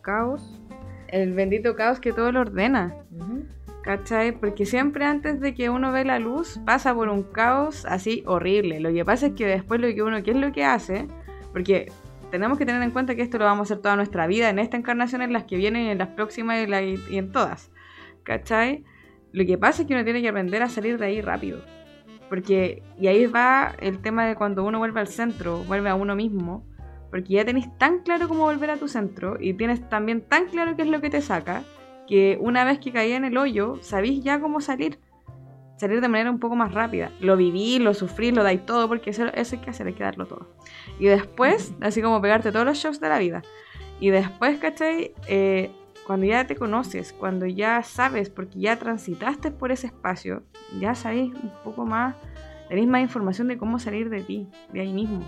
[0.01, 0.59] caos.
[1.07, 2.93] El bendito caos que todo lo ordena.
[3.81, 4.33] ¿Cachai?
[4.33, 8.81] Porque siempre antes de que uno ve la luz pasa por un caos así horrible.
[8.81, 11.07] Lo que pasa es que después lo que uno, ¿qué es lo que hace?
[11.53, 11.89] Porque
[12.31, 14.59] tenemos que tener en cuenta que esto lo vamos a hacer toda nuestra vida, en
[14.59, 17.71] esta encarnación, en las que vienen, en las próximas y, en todas.
[18.23, 18.83] ¿Cachai?
[19.31, 21.61] Lo que pasa es que uno tiene que aprender a salir de ahí rápido.
[22.29, 26.15] Porque, y ahí va el tema de cuando uno vuelve al centro, vuelve a uno
[26.15, 26.65] mismo,
[27.09, 30.75] porque ya tenés tan claro cómo volver a tu centro y tienes también tan claro
[30.75, 31.63] qué es lo que te saca,
[32.07, 34.99] que una vez que caí en el hoyo, sabéis ya cómo salir.
[35.77, 37.11] Salir de manera un poco más rápida.
[37.21, 40.03] Lo viví, lo sufrí, lo dais todo, porque eso, eso hay que hacer, hay que
[40.03, 40.55] darlo todo.
[40.99, 43.43] Y después, así como pegarte todos los shocks de la vida.
[43.99, 45.13] Y después, ¿cachai?
[45.27, 45.71] Eh,
[46.07, 50.43] cuando ya te conoces, cuando ya sabes, porque ya transitaste por ese espacio,
[50.79, 52.15] ya sabéis un poco más,
[52.69, 55.21] tenéis más información de cómo salir de ti, de ahí mismo.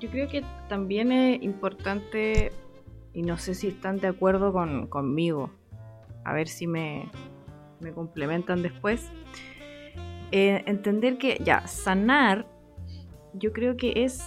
[0.00, 2.52] Yo creo que también es importante,
[3.14, 5.50] y no sé si están de acuerdo con, conmigo,
[6.24, 7.08] a ver si me,
[7.94, 9.08] complementan después.
[10.32, 12.46] Eh, entender que ya, sanar,
[13.32, 14.22] yo creo que es,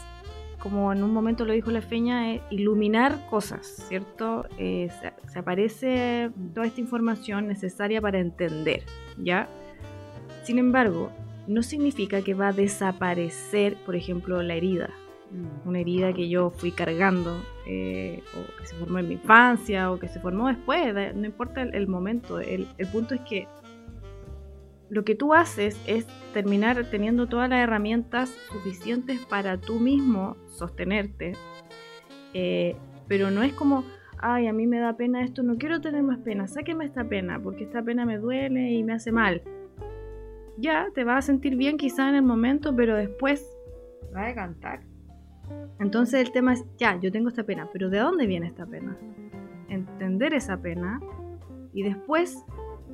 [0.59, 4.45] como en un momento lo dijo la feña, iluminar cosas, ¿cierto?
[4.57, 4.89] Eh,
[5.29, 8.83] se, aparece toda esta información necesaria para entender,
[9.17, 9.47] ¿ya?
[10.43, 11.11] Sin embargo,
[11.47, 14.89] no significa que va a desaparecer, por ejemplo, la herida,
[15.31, 15.67] Mm.
[15.67, 19.99] una herida que yo fui cargando, eh, o que se formó en mi infancia, o
[19.99, 23.47] que se formó después, no importa el, momento, el, punto es que
[24.89, 31.33] lo que tú haces es terminar teniendo todas las herramientas suficientes para tú mismo sostenerte,
[32.33, 32.75] eh,
[33.07, 33.83] pero no es como,
[34.19, 37.39] ay, a mí me da pena esto, no quiero tener más pena, sáqueme esta pena,
[37.39, 39.41] porque esta pena me duele y me hace mal.
[40.57, 43.45] Ya, te vas a sentir bien quizá en el momento, pero después
[44.15, 44.81] va a cantar
[45.79, 48.97] Entonces el tema es, ya, yo tengo esta pena, pero ¿de dónde viene esta pena?
[49.69, 50.99] Entender esa pena
[51.73, 52.43] y después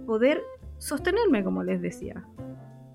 [0.05, 0.41] poder
[0.83, 2.25] sostenerme, como les decía.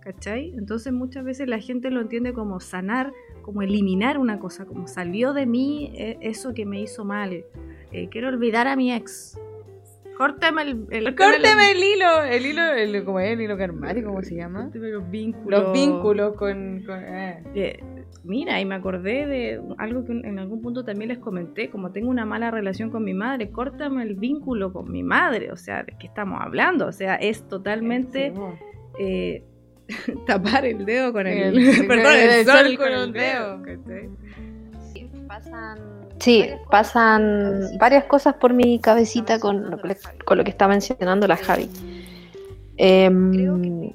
[0.00, 0.54] ¿Cachai?
[0.56, 5.32] Entonces muchas veces la gente lo entiende como sanar, como eliminar una cosa, como salió
[5.34, 7.44] de mí eh, eso que me hizo mal.
[7.92, 9.38] Eh, quiero olvidar a mi ex.
[10.16, 14.22] Córtame el, el, Córteme el hilo, el hilo, el, como es el hilo karmático, ¿cómo
[14.22, 14.64] se llama?
[14.64, 15.62] Córtame los vínculos.
[15.62, 16.82] Los vínculos con...
[16.84, 17.42] con eh.
[17.54, 17.80] Eh,
[18.28, 22.10] mira, y me acordé de algo que en algún punto también les comenté, como tengo
[22.10, 25.96] una mala relación con mi madre, córtame el vínculo con mi madre, o sea, ¿de
[25.98, 26.86] qué estamos hablando?
[26.86, 28.40] O sea, es totalmente Sí,
[29.00, 29.42] eh,
[30.26, 33.12] tapar el dedo con el, El- perdón, el, el sol, sol con con el un
[33.12, 33.58] dedo.
[33.58, 33.78] dedo.
[33.82, 34.08] ¿cachai?
[36.20, 41.26] Sí, pasan varias cosas por mi cabecita con lo que, con lo que está mencionando
[41.28, 41.68] la Javi.
[42.76, 43.92] Em,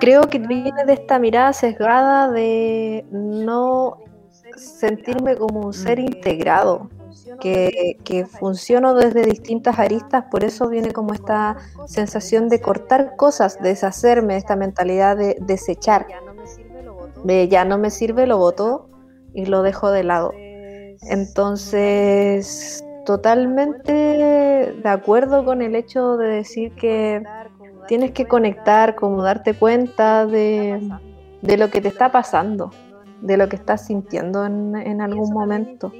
[0.00, 3.98] creo que viene de esta mirada sesgada de no
[4.56, 6.90] sentirme como un ser integrado,
[7.40, 13.58] que, que funciono desde distintas aristas, por eso viene como esta sensación de cortar cosas,
[13.60, 16.06] deshacerme, esta mentalidad de desechar.
[17.24, 18.88] De ya no me sirve, lo boto
[19.34, 20.32] y lo dejo de lado.
[21.02, 27.22] Entonces, totalmente de acuerdo con el hecho de decir que
[27.92, 30.80] tienes que conectar, como darte cuenta de,
[31.42, 32.70] de lo que te está pasando,
[33.20, 35.92] de lo que estás sintiendo en, en algún momento.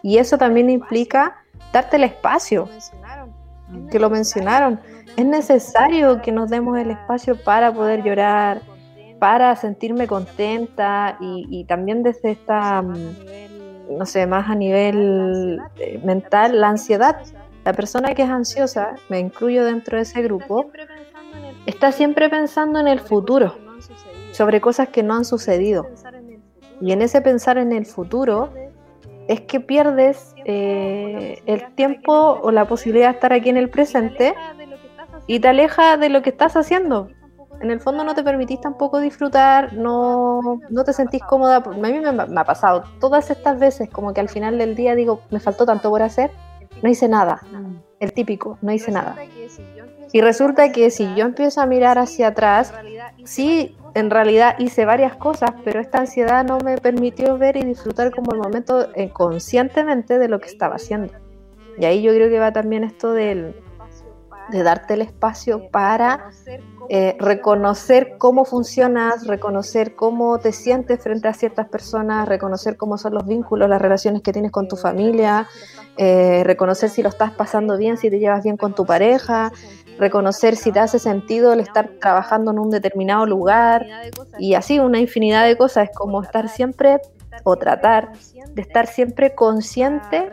[0.00, 1.38] Y eso también implica
[1.72, 2.68] darte el espacio,
[3.90, 4.78] que lo mencionaron.
[5.16, 8.60] Es necesario que nos demos el espacio para poder llorar,
[9.18, 16.00] para sentirme contenta y, y también desde esta, mm, no sé, más a nivel eh,
[16.04, 17.16] mental, la ansiedad.
[17.64, 20.70] La persona que es ansiosa, me incluyo dentro de ese grupo,
[21.70, 23.56] está siempre pensando en el futuro,
[24.32, 25.86] sobre cosas que no han sucedido.
[26.80, 28.50] Y en ese pensar en el futuro
[29.28, 34.34] es que pierdes eh, el tiempo o la posibilidad de estar aquí en el presente
[35.26, 37.08] y te aleja de lo que estás haciendo.
[37.60, 41.56] En el fondo no te permitís tampoco disfrutar, no, no te sentís cómoda.
[41.56, 44.94] A mí me, me ha pasado todas estas veces como que al final del día
[44.94, 46.30] digo, me faltó tanto por hacer,
[46.82, 47.40] no hice nada.
[48.00, 49.14] El típico, no hice nada.
[50.12, 52.72] Y resulta que si yo empiezo a mirar hacia atrás,
[53.24, 58.10] sí, en realidad hice varias cosas, pero esta ansiedad no me permitió ver y disfrutar
[58.12, 61.12] como el momento eh, conscientemente de lo que estaba haciendo.
[61.78, 63.54] Y ahí yo creo que va también esto del,
[64.50, 66.30] de darte el espacio para
[66.88, 73.14] eh, reconocer cómo funcionas, reconocer cómo te sientes frente a ciertas personas, reconocer cómo son
[73.14, 75.46] los vínculos, las relaciones que tienes con tu familia,
[75.96, 79.52] eh, reconocer si lo estás pasando bien, si te llevas bien con tu pareja,
[80.00, 83.86] reconocer si te hace sentido el estar trabajando en un determinado lugar
[84.38, 85.90] y así una infinidad de cosas.
[85.90, 87.00] Es como estar siempre
[87.44, 88.12] o tratar
[88.52, 90.30] de estar siempre consciente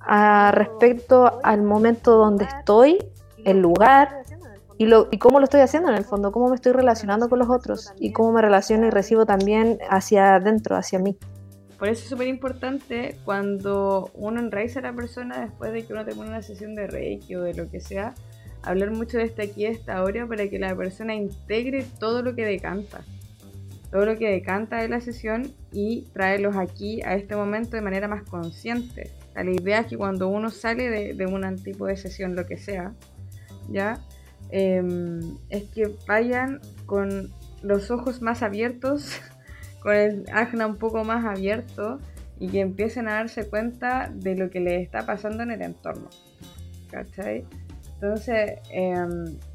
[0.00, 2.98] a respecto al momento donde estoy,
[3.44, 4.22] el lugar
[4.78, 7.38] y, lo, y cómo lo estoy haciendo en el fondo, cómo me estoy relacionando con
[7.38, 11.16] los otros y cómo me relaciono y recibo también hacia adentro, hacia mí.
[11.78, 16.04] Por eso es súper importante cuando uno enraiza a la persona después de que uno
[16.04, 18.14] termina una sesión de Reiki o de lo que sea,
[18.66, 22.34] hablar mucho de este aquí, de esta hora, para que la persona integre todo lo
[22.34, 23.04] que decanta.
[23.90, 28.08] Todo lo que decanta de la sesión y traerlos aquí a este momento de manera
[28.08, 29.10] más consciente.
[29.34, 32.92] La idea es que cuando uno sale de, un tipo de sesión, lo que sea,
[33.70, 34.00] ¿ya?
[34.50, 34.82] Eh,
[35.48, 37.30] es que vayan con
[37.62, 39.20] los ojos más abiertos,
[39.82, 42.00] con el ajna un poco más abierto
[42.38, 46.08] y que empiecen a darse cuenta de lo que les está pasando en el entorno.
[46.90, 47.44] ¿Cachai?
[48.00, 48.94] Entonces, eh,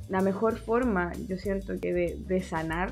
[0.10, 2.92] la mejor forma, yo siento que de, sanar,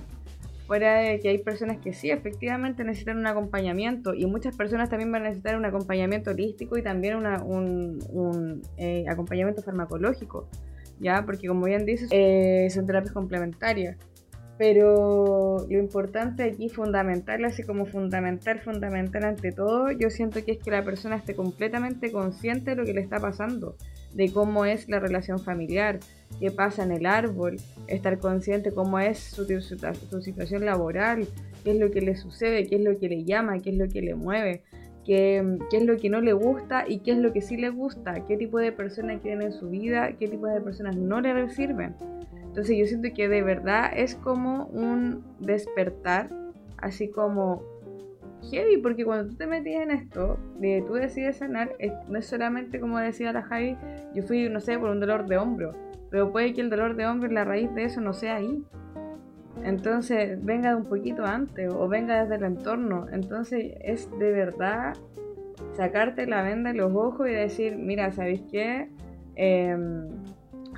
[0.68, 5.12] fuera de que hay personas que sí, efectivamente necesitan un acompañamiento y muchas personas también
[5.12, 10.48] van a necesitar un acompañamiento holístico y también una, un, un eh, acompañamiento farmacológico,
[11.00, 11.26] ¿ya?
[11.26, 13.98] Porque como bien dices, eh, son terapias complementarias.
[14.60, 20.58] Pero lo importante aquí, fundamental, así como fundamental, fundamental ante todo, yo siento que es
[20.58, 23.78] que la persona esté completamente consciente de lo que le está pasando,
[24.14, 26.00] de cómo es la relación familiar,
[26.42, 27.56] qué pasa en el árbol,
[27.88, 31.26] estar consciente cómo es su, su, su situación laboral,
[31.64, 33.88] qué es lo que le sucede, qué es lo que le llama, qué es lo
[33.88, 34.64] que le mueve,
[35.06, 37.70] qué, qué es lo que no le gusta y qué es lo que sí le
[37.70, 41.50] gusta, qué tipo de personas quieren en su vida, qué tipo de personas no le
[41.50, 41.96] sirven.
[42.50, 46.30] Entonces yo siento que de verdad es como un despertar,
[46.78, 47.62] así como
[48.50, 51.76] heavy, porque cuando tú te metías en esto, de tú decides sanar,
[52.08, 53.78] no es solamente como decía la Javi,
[54.16, 55.76] yo fui, no sé, por un dolor de hombro,
[56.10, 58.64] pero puede que el dolor de hombro, la raíz de eso no sea ahí.
[59.64, 63.08] Entonces, venga un poquito antes o venga desde el entorno.
[63.12, 64.96] Entonces, es de verdad
[65.74, 68.90] sacarte la venda de los ojos y decir, mira, ¿sabéis qué?
[69.36, 70.08] Em,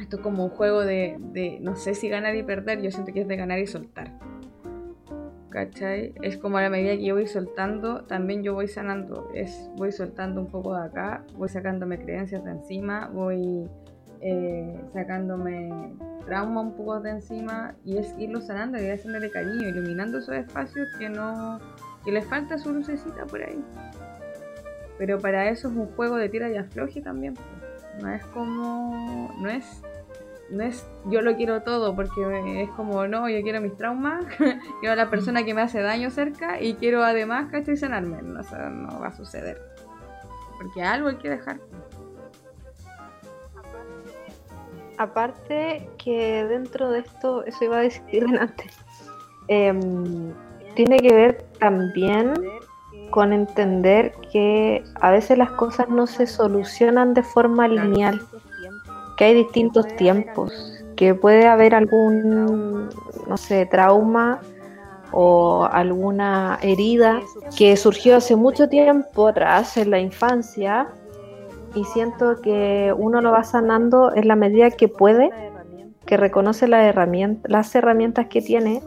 [0.02, 3.14] esto es como un juego de, de, no sé si ganar y perder, yo siento
[3.14, 4.12] que es de ganar y soltar.
[5.49, 6.14] ¿Cachai?
[6.22, 9.30] Es como a la medida que yo voy soltando, también yo voy sanando.
[9.34, 13.70] Es, voy soltando un poco de acá, voy sacándome creencias de encima, voy
[14.22, 15.93] eh, sacándome
[16.26, 20.88] trauma un poco de encima y es irlo sanando y haciéndole cariño, iluminando esos espacios
[20.97, 21.60] que no
[22.06, 23.64] que les falta su lucecita por ahí.
[24.97, 27.34] Pero para eso es un juego de tira y afloje también.
[27.99, 29.34] No es como.
[29.39, 29.82] No es.
[30.52, 34.26] No es yo lo quiero todo, porque es como, no, yo quiero mis traumas,
[34.80, 37.78] quiero a la persona que me hace daño cerca y quiero además, ¿cachai?
[37.78, 38.22] Sanarme.
[38.22, 39.62] No, no va a suceder.
[40.58, 41.60] Porque algo hay que dejar.
[44.97, 48.78] Aparte que dentro de esto, eso iba a decir antes,
[49.47, 50.34] em,
[50.76, 52.34] tiene que ver también
[53.10, 58.22] con entender que a veces las cosas no se solucionan de forma lineal,
[59.22, 60.51] que hay distintos tiempos,
[60.95, 62.89] que puede haber algún,
[63.28, 64.39] no sé, trauma
[65.11, 67.22] o alguna herida
[67.55, 70.88] que surgió hace mucho tiempo atrás en la infancia
[71.76, 75.30] y siento que uno lo va sanando en la medida que puede,
[76.07, 78.82] que reconoce la herramienta, las herramientas que tiene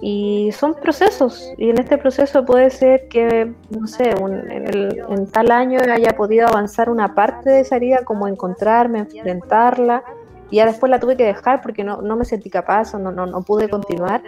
[0.00, 5.80] y son procesos, y en este proceso puede ser que, no sé, en, tal año
[5.92, 10.04] haya podido avanzar una parte de esa herida, como encontrarme, enfrentarla,
[10.50, 13.10] y ya después la tuve que dejar porque no, no me sentí capaz o no,
[13.10, 14.22] no, no pude continuar.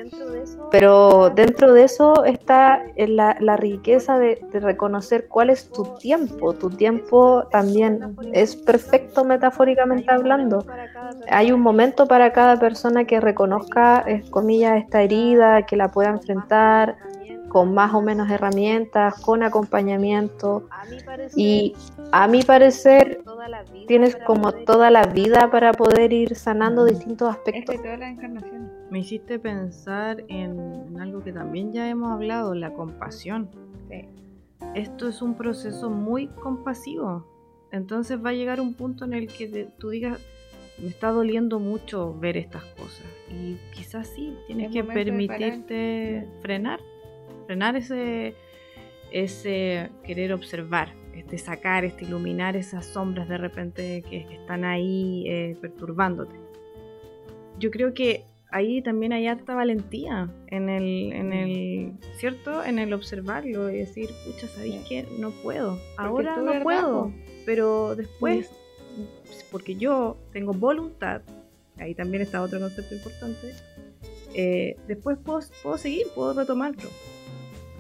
[0.70, 6.54] Pero dentro de eso está la, la riqueza de, de, reconocer cuál es tu tiempo.
[6.54, 10.64] Tu tiempo también es perfecto metafóricamente hablando.
[11.30, 16.10] Hay un momento para cada persona que reconozca, es, comillas, esta herida, que la pueda
[16.10, 16.96] enfrentar
[17.48, 20.68] con más o menos herramientas, con acompañamiento.
[21.34, 21.74] Y
[22.12, 23.22] a mi parecer,
[23.86, 27.76] tienes como toda la vida para poder ir sanando distintos aspectos.
[28.90, 33.50] Me hiciste pensar en, algo que también ya hemos hablado, la compasión.
[34.74, 37.26] Esto es un proceso muy compasivo.
[37.70, 40.18] Entonces va a llegar un punto en el que tú digas,
[40.78, 43.06] me está doliendo mucho ver estas cosas.
[43.30, 46.80] Y quizás sí, tienes que permitirte frenar
[47.48, 48.34] frenar ese,
[49.10, 55.56] ese querer observar, este sacar, este iluminar esas sombras de repente que, están ahí eh,
[55.58, 56.36] perturbándote.
[57.58, 62.62] Yo creo que ahí también hay harta valentía en el, en el, ¿cierto?
[62.62, 65.06] En el observarlo y decir, pucha, ¿sabéis qué?
[65.18, 65.78] No puedo.
[65.96, 67.14] Ahora no puedo,
[67.46, 68.50] pero después,
[69.50, 71.22] porque yo tengo voluntad,
[71.78, 73.54] ahí también está otro concepto importante,
[74.34, 76.90] eh, después puedo, puedo seguir, puedo retomarlo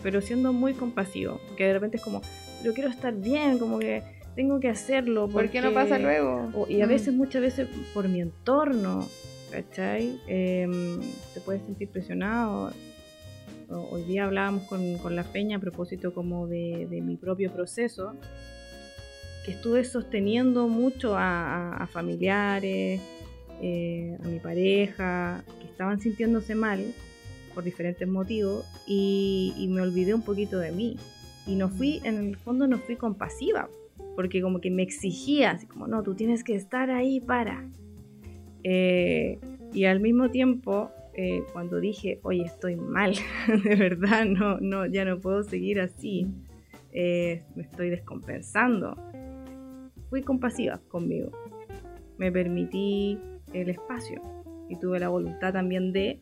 [0.02, 2.22] pero siendo muy compasivo, que de repente es como,
[2.62, 4.02] pero quiero estar bien, como que
[4.34, 5.28] tengo que hacerlo.
[5.28, 5.48] Porque...
[5.48, 6.66] ¿Por qué no pasa luego?
[6.68, 6.88] y a mm.
[6.88, 9.08] veces, muchas veces por mi entorno,
[9.50, 10.20] ¿cachai?
[10.26, 11.00] Em,
[11.34, 12.72] te puedes sentir presionado.
[13.68, 18.14] hoy día hablábamos con, con, la Peña a propósito como de, de mi propio proceso,
[19.44, 23.00] que estuve sosteniendo mucho a, a, familiares,
[23.60, 26.94] eh, a mi pareja, que estaban sintiéndose mal
[27.58, 30.96] por diferentes motivos y, me olvidé un poquito de mí.
[31.44, 33.68] Y no fui, en el fondo no fui compasiva,
[34.14, 37.68] porque como que me exigía, así como, no, tú tienes que estar ahí para.
[38.62, 39.40] Eh,
[39.72, 43.16] y al mismo tiempo, eh, cuando dije, oye, estoy mal,
[43.64, 46.28] de verdad, no, no, ya no puedo seguir así,
[46.92, 48.94] eh, me estoy descompensando,
[50.10, 51.32] fui compasiva conmigo.
[52.18, 53.18] Me permití
[53.52, 54.22] el espacio
[54.68, 56.20] y tuve la voluntad también de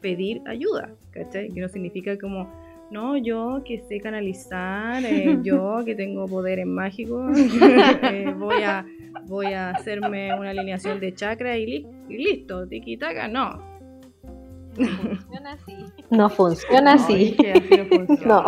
[0.00, 1.50] pedir ayuda, ¿cachai?
[1.50, 2.50] Que no significa como,
[2.90, 7.36] no, yo que sé canalizar, eh, yo que tengo poderes mágicos,
[8.02, 8.86] eh, voy, a,
[9.26, 13.76] voy a hacerme una alineación de chakra y, listo, tiki-taka, no.
[14.76, 15.76] No funciona así.
[16.10, 17.36] No funciona así.
[18.26, 18.44] No,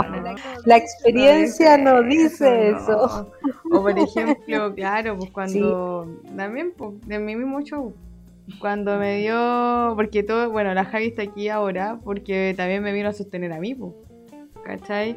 [0.66, 3.32] la experiencia no, dice eso.
[3.72, 7.94] O por ejemplo, claro, pues cuando también pues, de mí mismo show
[8.60, 13.08] cuando me dio, porque todo, bueno, la Javi está aquí ahora porque también me vino
[13.08, 13.94] a sostener a mí, pues,
[14.64, 15.16] ¿cachai?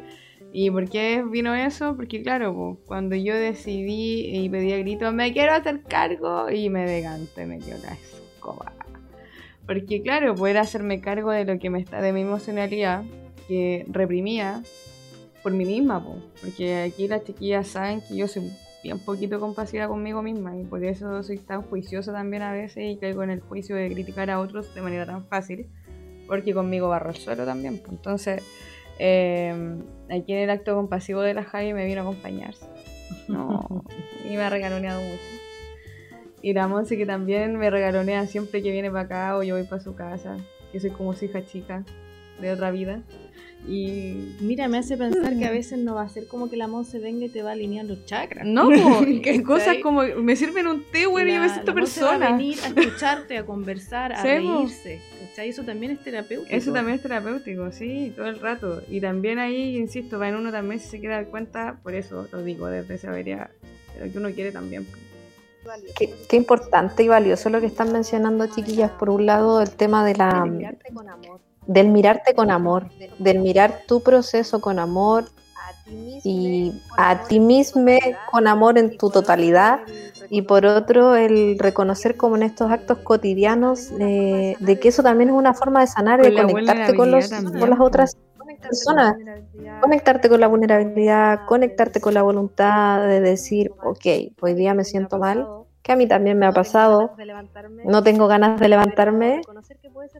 [0.52, 1.96] ¿Y por qué vino eso?
[1.96, 6.68] Porque claro, pues, cuando yo decidí y pedí a grito, me quiero hacer cargo, y
[6.68, 8.72] me deganté, me dio la escoba.
[9.66, 13.04] Porque claro, poder hacerme cargo de lo que me está, de mi emocionalidad,
[13.48, 14.62] que reprimía
[15.42, 18.52] por mí misma, pues, porque aquí las chiquillas saben que yo soy
[18.90, 22.96] un poquito compasiva conmigo misma y por eso soy tan juiciosa también a veces y
[22.96, 25.68] caigo en el juicio de criticar a otros de manera tan fácil
[26.26, 27.78] porque conmigo barro el suelo también.
[27.78, 27.92] pues.
[27.92, 28.42] Entonces,
[28.98, 29.54] eh,
[30.10, 32.66] aquí en el acto compasivo de la Javi me vino a acompañarse.
[33.28, 33.84] No,
[34.28, 35.22] y me ha regaloneado mucho.
[36.40, 39.64] Y la Monse que también me regalonea siempre que viene para acá o yo voy
[39.64, 40.36] para su casa,
[40.72, 41.84] que soy como su hija chica
[42.40, 43.02] de otra vida.
[43.68, 46.66] Y Mira, me hace pensar que a veces no va a ser como que la
[46.66, 48.44] Monse venga y te va a alinear los chakras.
[48.44, 48.68] no,
[49.22, 52.08] que cosas como me sirven un té, bueno, y yo me La- siento Monse va
[52.08, 52.36] a persona.
[52.36, 54.22] venir a escucharte, a conversar, a po.
[54.24, 55.00] reírse.
[55.28, 55.50] ¿cachai?
[55.50, 56.56] Eso también es terapéutico.
[56.56, 58.82] Eso también es terapéutico, sí, todo el rato.
[58.90, 62.26] Y también ahí, insisto, va en uno también si se quiere dar cuenta, por eso
[62.32, 63.36] lo digo, desde de
[64.04, 64.84] lo que uno quiere también.
[65.96, 68.90] Qué, qué importante y valioso lo que están mencionando, chiquillas.
[68.90, 70.44] Por un lado, el tema de la,
[71.66, 72.86] del mirarte con amor,
[73.18, 75.24] del mirar tu proceso con amor
[76.24, 77.96] y a ti mismo
[78.30, 79.80] con amor en tu totalidad.
[80.28, 85.28] Y por otro, el reconocer como en estos actos cotidianos eh, de que eso también
[85.28, 88.16] es una forma de sanar de conectarte con, los, con las otras
[88.62, 89.16] personas.
[89.80, 95.18] Conectarte con la vulnerabilidad, conectarte con la voluntad de decir, ok, hoy día me siento
[95.18, 95.46] mal,
[95.82, 97.12] que a mí también me ha pasado,
[97.84, 99.42] no tengo ganas de levantarme,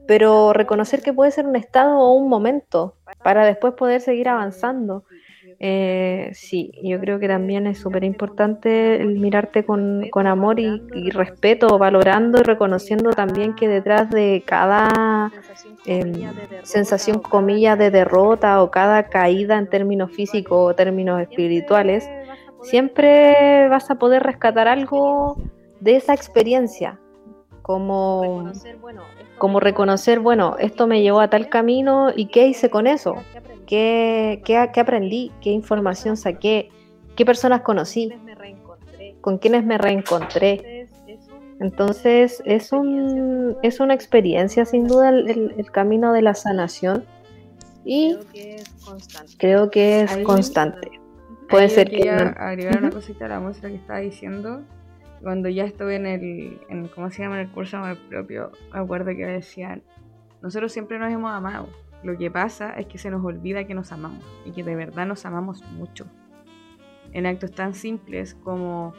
[0.07, 5.05] pero reconocer que puede ser un estado o un momento para después poder seguir avanzando.
[5.65, 10.83] Eh, sí, yo creo que también es súper importante el mirarte con, con amor y,
[10.93, 15.31] y respeto, valorando y reconociendo también que detrás de cada
[15.87, 16.13] em,
[16.65, 22.09] sensación, comillas, de derrota o cada caída en términos físicos o términos espirituales,
[22.63, 25.37] siempre vas a poder rescatar algo
[25.81, 26.99] de esa experiencia,
[27.63, 28.23] como,
[29.39, 33.17] como reconocer, bueno, esto me llevó a tal camino y qué hice con eso,
[33.67, 36.71] qué, qué, qué aprendí, qué información saqué,
[37.17, 38.09] qué personas conocí,
[39.21, 40.89] con quiénes me reencontré.
[41.61, 47.05] Entonces es, un, es una experiencia sin duda el, el- camino de la sanación
[47.85, 48.17] y
[49.39, 50.91] creo que es constante.
[51.53, 54.63] Puede Ahí ser que quería no- agregar una cosita a la música que estaba diciendo.
[55.23, 57.41] Cuando ya estuve en el, en, ¿cómo se llama?
[57.41, 59.83] En el curso amor propio, me acuerdo que decían,
[60.43, 61.69] nosotros siempre nos hemos amado.
[62.03, 65.07] Lo que pasa es que se nos olvida que nos amamos y que de verdad
[65.07, 66.07] nos amamos mucho.
[67.13, 68.95] En actos tan simples como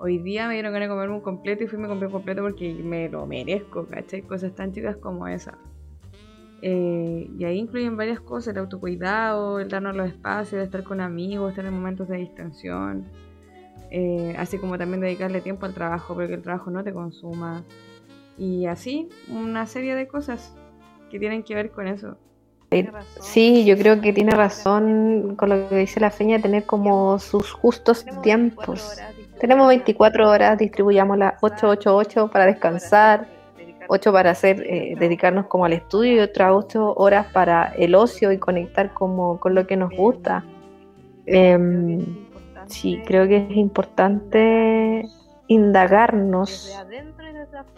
[0.00, 2.12] hoy día me dieron ganas de comerme un completo y fui y me compré un
[2.12, 4.20] completo porque me lo merezco, ¿cachai?
[4.22, 5.54] Cosas tan chicas como esas.
[6.64, 11.00] Eh, y ahí incluyen varias cosas, el autocuidado, el darnos los espacios, de estar con
[11.00, 13.04] amigos, tener momentos de distensión,
[13.90, 17.64] eh, así como también dedicarle tiempo al trabajo, porque el trabajo no te consuma.
[18.38, 20.54] Y así, una serie de cosas
[21.10, 22.16] que tienen que ver con eso.
[23.20, 27.52] Sí, yo creo que tiene razón con lo que dice la feña, tener como sus
[27.52, 28.98] justos tiempos.
[29.38, 33.26] Tenemos 24 horas, distribuyamos las 8, 8, 8 para descansar,
[33.92, 38.32] 8 para hacer, eh, dedicarnos como al estudio y otras 8 horas para el ocio
[38.32, 40.44] y conectar como con lo que nos gusta.
[41.26, 42.00] Em,
[42.66, 45.04] sí, creo que es importante
[45.46, 46.74] indagarnos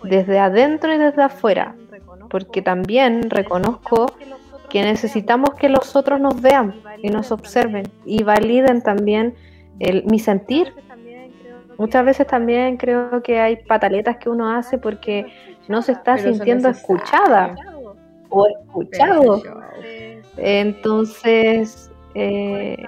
[0.04, 1.74] desde adentro y desde afuera,
[2.30, 4.06] porque también reconozco
[4.68, 9.34] que necesitamos que los otros nos vean y nos observen y validen también
[9.80, 10.72] el, mi sentir.
[11.76, 15.26] Muchas veces también creo que hay pataletas que uno hace porque
[15.68, 17.54] no se está Pero sintiendo escuchada
[18.28, 19.42] o escuchado.
[20.36, 22.84] Entonces, eh,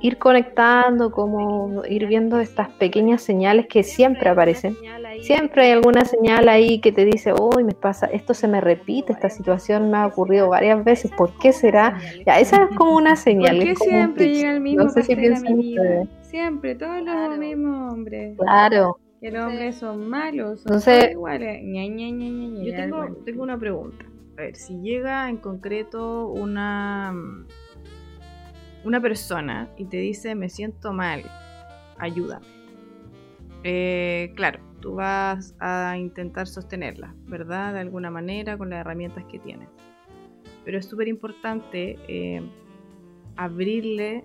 [0.00, 4.76] ir conectando, como ir viendo estas pequeñas señales que siempre aparecen.
[5.22, 9.12] Siempre hay alguna señal ahí que te dice, uy, me pasa, esto se me repite,
[9.12, 11.98] esta situación me ha ocurrido varias veces, ¿por qué será?
[12.26, 13.56] Ya, esa es como una señal.
[13.56, 16.08] ¿Por qué un siempre llega el mismo No sé si piensan.
[16.22, 18.36] Siempre, todos los mismos hombres.
[18.36, 18.98] Claro.
[19.20, 21.62] Que los hombres son malos, son Entonces- iguales.
[21.62, 22.76] Ña, Ña, Ña, Ña, Ña, Yo
[23.24, 24.04] tengo, una pregunta.
[24.34, 27.14] A ver, si llega en concreto una,
[28.84, 31.22] una persona y te dice me siento mal,
[31.98, 32.46] ayúdame.
[33.64, 37.72] Eh, claro, tú vas a intentar sostenerla, ¿verdad?
[37.72, 39.68] De alguna manera con las herramientas que tienes.
[40.64, 42.42] Pero es súper importante eh,
[43.36, 44.22] abrirle,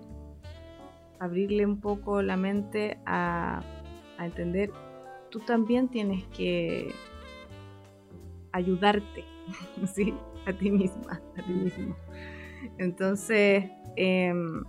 [1.18, 3.62] abrirle un poco la mente a,
[4.18, 4.70] a entender,
[5.32, 6.92] tú también tienes que
[8.52, 9.24] ayudarte,
[9.94, 10.14] ¿sí?
[10.46, 11.96] A ti misma, a ti mismo.
[12.78, 13.64] Entonces,
[13.96, 14.62] em,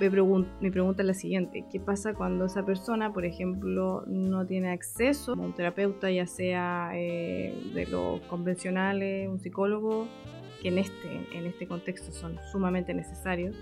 [0.00, 5.32] me pregun- pregunta la siguiente, ¿qué pasa cuando esa persona, por ejemplo, no tiene acceso
[5.32, 10.06] a un terapeuta, ya sea eh, de los convencionales, un psicólogo,
[10.62, 13.56] que en este, en este contexto son sumamente necesarios,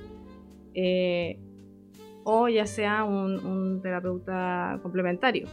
[0.75, 1.39] eh,
[2.25, 5.49] o ya sea un terapeuta complementario?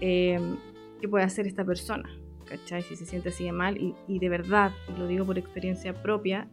[0.00, 0.56] Em,
[1.00, 2.08] ¿Qué puede hacer esta persona?
[2.48, 2.82] ¿cachai?
[2.82, 3.76] Si se siente así de mal
[4.06, 6.48] y, de verdad, y lo digo por experiencia propia,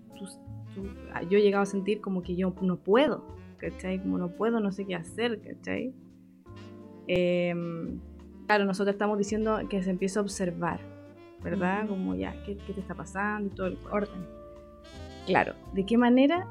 [1.13, 3.23] ah, yo he llegado a sentir como que yo no puedo,
[3.57, 3.99] ¿cachai?
[3.99, 5.93] Como no puedo, no sé qué hacer, ¿cachai?
[7.07, 7.99] Em,
[8.47, 10.79] claro, nosotros estamos diciendo que se empieza a observar,
[11.43, 11.87] ¿verdad?
[11.87, 13.47] Como ya, ¿qué, te está pasando?
[13.47, 14.25] Y todo el orden.
[15.25, 16.47] Claro, ¿de qué manera?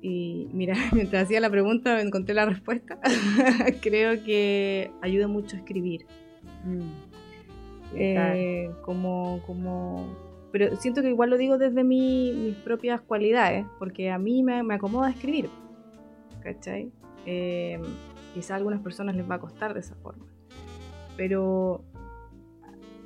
[0.00, 2.98] Y mira, mientras hacía la pregunta encontré la respuesta.
[3.80, 6.06] Creo que ayuda mucho a escribir.
[6.68, 7.08] Mm.
[7.94, 10.06] Eh, como, como,
[10.52, 14.74] pero siento que igual lo digo desde mis propias cualidades, porque a mí me, me
[14.74, 15.48] acomoda escribir,
[16.42, 16.90] ¿cachai?
[17.24, 17.80] Eh,
[18.34, 20.26] quizá a algunas personas les va a costar de esa forma,
[21.16, 21.82] pero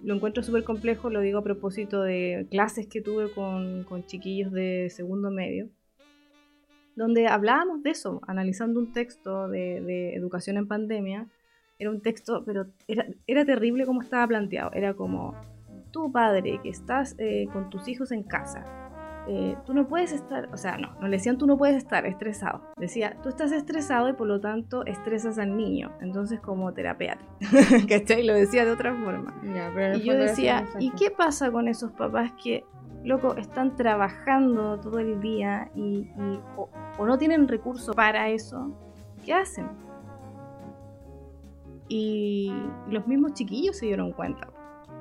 [0.02, 4.50] lo encuentro súper complejo, lo digo a propósito de clases que tuve con, con chiquillos
[4.50, 5.68] de segundo medio,
[6.96, 11.28] donde hablábamos de eso, analizando un texto de, de educación en pandemia,
[11.78, 14.70] era un texto, pero era, era terrible como estaba planteado.
[14.72, 15.34] Era como,
[15.92, 18.64] tu padre que estás eh, con tus hijos en casa,
[19.28, 22.04] eh, tú no puedes estar, o sea, no, no le decían tú no puedes estar
[22.06, 22.60] estresado.
[22.76, 25.92] Decía, tú estás estresado y por lo tanto estresas al niño.
[26.00, 27.24] Entonces, como terapéate.
[27.88, 28.24] ¿Cachai?
[28.24, 29.32] Lo decía de otra forma.
[29.94, 32.64] y yo decía, ¿y qué pasa con esos papás que,
[33.04, 36.08] loco, están trabajando todo el día y,
[36.98, 38.76] o no tienen recursos para eso?
[39.24, 39.68] ¿Qué hacen?
[41.94, 42.50] Y
[42.88, 44.48] los mismos chiquillos se dieron cuenta,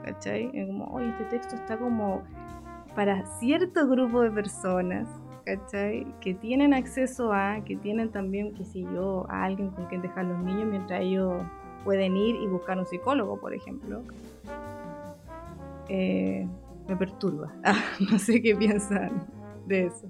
[0.04, 0.52] ¿cachai?
[0.68, 2.22] como, oye, este texto está como
[2.98, 5.08] para cierto grupo de personas,
[5.46, 6.06] ¿cachai?
[6.20, 10.26] Que tienen acceso a, que tienen también, qué sé yo, a alguien con quien dejar
[10.26, 11.42] los niños mientras ellos
[11.86, 14.02] pueden ir y buscar un psicólogo, por ejemplo.
[15.88, 16.46] Eh,
[16.90, 17.54] me perturba.
[18.12, 19.26] no sé qué piensan
[19.66, 20.10] de eso.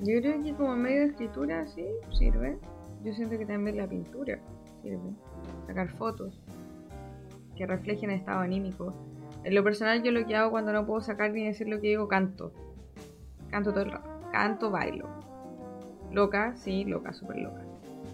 [0.00, 2.58] Yo creo que como medio de escritura sí sirve.
[3.04, 4.40] Yo siento que también la pintura
[4.82, 5.27] sirve
[5.66, 6.40] sacar fotos
[7.56, 8.94] que reflejen el estado anímico.
[9.44, 11.88] En lo personal yo lo que hago cuando no puedo sacar ni decir lo que
[11.88, 12.52] digo, canto.
[13.50, 14.08] Canto todo el rato.
[14.32, 15.08] Canto, bailo.
[16.12, 17.62] Loca, sí, loca, súper loca.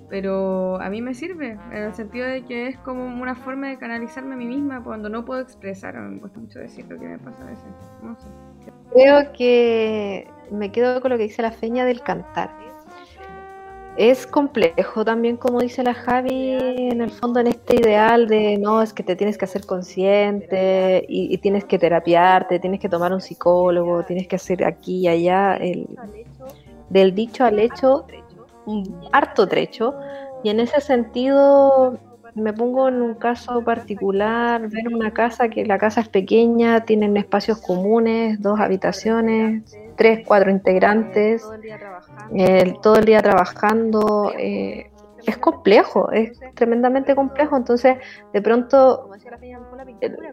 [0.09, 3.79] Pero a mí me sirve, en el sentido de que es como una forma de
[3.79, 5.97] canalizarme a mí misma cuando no puedo expresar.
[5.97, 7.65] Me cuesta mucho decir lo que me pasa a veces.
[8.93, 12.51] Creo que me quedo con lo que dice la feña del cantar
[13.97, 16.57] es complejo también, como dice la Javi,
[16.91, 21.05] en el fondo en este ideal de no, es que te tienes que hacer consciente
[21.09, 25.55] y, tienes que terapiarte, tienes que tomar un psicólogo, tienes que hacer aquí y allá,
[25.57, 25.87] el,
[26.91, 28.07] del dicho al hecho,
[28.67, 29.95] un harto trecho.
[30.43, 31.99] Y en ese sentido,
[32.35, 37.17] me pongo en un caso particular, ver una casa que la casa es pequeña, tienen
[37.17, 39.63] espacios comunes, dos habitaciones,
[39.97, 41.45] tres, cuatro integrantes,
[42.83, 44.33] todo el día trabajando.
[44.39, 44.91] Eh,
[45.27, 47.57] es complejo, es tremendamente complejo.
[47.57, 47.97] Entonces,
[48.33, 49.11] de pronto,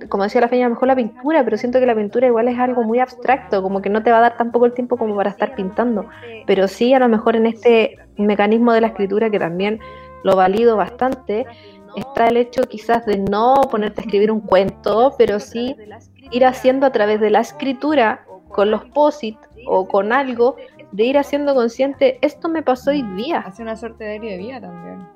[0.10, 2.84] como decía la feña, mejor la pintura, pero siento que la pintura igual es algo
[2.84, 5.56] muy abstracto, como que no te va a dar tampoco el tiempo como para estar
[5.56, 6.08] pintando.
[6.46, 9.80] Pero sí, a lo mejor en este mecanismo de la escritura, que también
[10.24, 11.46] lo valido bastante,
[11.96, 15.76] está el hecho quizás de no ponerte a escribir un cuento, pero sí
[16.32, 20.56] ir haciendo a través de la escritura con los posits o con algo
[20.92, 23.40] de ir haciendo consciente, esto me pasó hoy día.
[23.40, 25.08] Hace una suerte de diario de vida también.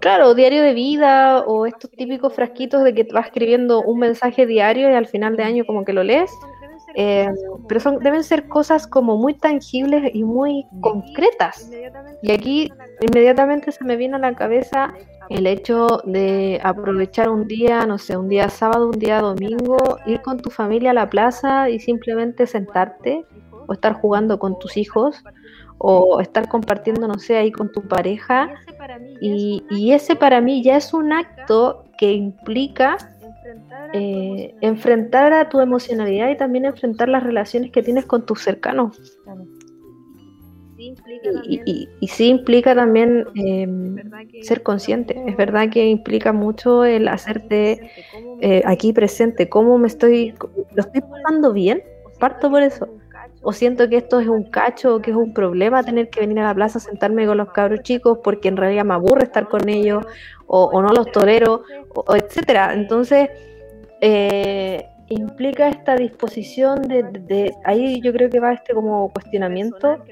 [0.00, 4.46] Claro, diario de vida o estos típicos frasquitos de que te vas escribiendo un mensaje
[4.46, 6.30] diario y al final de año como que lo lees.
[6.98, 7.28] Eh,
[7.68, 11.70] pero son, deben ser cosas como muy tangibles y muy concretas.
[12.22, 12.72] Y aquí
[13.02, 14.94] inmediatamente se me viene a la cabeza
[15.28, 20.22] el hecho de aprovechar un día, no sé, un día sábado, un día domingo, ir
[20.22, 23.26] con tu familia a la plaza y simplemente sentarte
[23.66, 25.22] o estar jugando con tus hijos
[25.76, 28.48] o estar compartiendo, no sé, ahí con tu pareja.
[29.20, 32.96] Y, y ese para mí ya es un acto que implica
[33.92, 39.18] eh, enfrentar a tu emocionalidad y también enfrentar las relaciones que tienes con tus cercanos.
[41.48, 43.96] Y, y, sí implica también em,
[44.42, 45.20] ser consciente.
[45.26, 47.90] Es verdad que implica mucho el hacerte
[48.40, 49.48] eh, aquí presente.
[49.48, 50.34] ¿Cómo me estoy,
[50.74, 51.82] lo estoy pasando bien?
[52.18, 52.88] Parto por eso
[53.48, 56.40] o siento que esto es un cacho o que es un problema tener que venir
[56.40, 59.46] a la plaza a sentarme con los cabros chicos porque en realidad me aburre estar
[59.46, 60.04] con ellos
[60.48, 61.62] o, no los tolero,
[61.94, 62.74] o, etcétera.
[62.74, 63.30] Entonces,
[64.00, 70.02] eh, implica esta disposición de, ahí yo creo que va este como cuestionamiento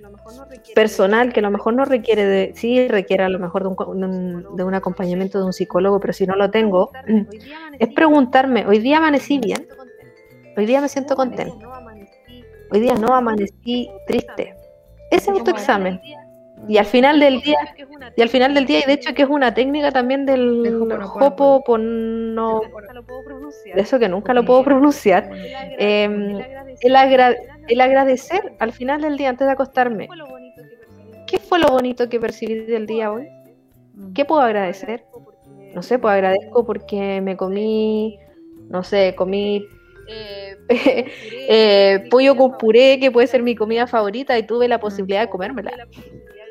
[0.73, 4.57] personal que a lo mejor no requiere de, sí requiere a lo mejor de un,
[4.57, 6.93] de un acompañamiento de un psicólogo, pero si no lo tengo,
[7.81, 9.67] es preguntarme, hoy día amanecí bien,
[10.57, 11.59] hoy día me siento contento
[12.75, 14.55] Hoy día no amanecí triste.
[15.11, 16.01] Ese autoexamen.
[16.67, 17.59] Y al final del día,
[18.17, 20.63] y al final del día, y de hecho que es una técnica también del
[23.25, 23.77] pronunciar.
[23.77, 25.31] de eso que nunca lo puedo pronunciar,
[26.81, 27.37] el, agra-
[27.69, 30.09] el agradecer al final del día antes de acostarme.
[31.27, 33.29] ¿Qué fue lo bonito que percibí del día hoy?
[34.15, 35.05] ¿Qué puedo agradecer?
[35.75, 38.19] No sé, pues agradezco porque me comí,
[38.69, 39.67] no sé, comí
[40.09, 40.44] eh,
[42.11, 45.73] pollo con puré, que puede ser mi comida favorita, y tuve la posibilidad de comérmela.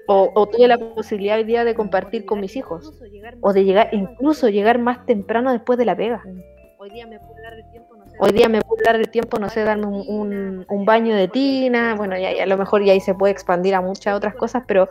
[0.06, 2.96] O, o tuve la posibilidad hoy día de compartir con mis hijos.
[3.40, 6.30] O de llegar, incluso llegar más temprano después de la pega.
[6.78, 8.18] Hoy día me pude dar el tiempo, no sé.
[8.18, 11.28] Hoy día me pude dar el tiempo, no sé, darme un, un- un baño de
[11.30, 11.96] tina.
[11.96, 14.64] Bueno, ya, ya a lo mejor ya ahí se puede expandir a muchas otras cosas,
[14.68, 14.90] pero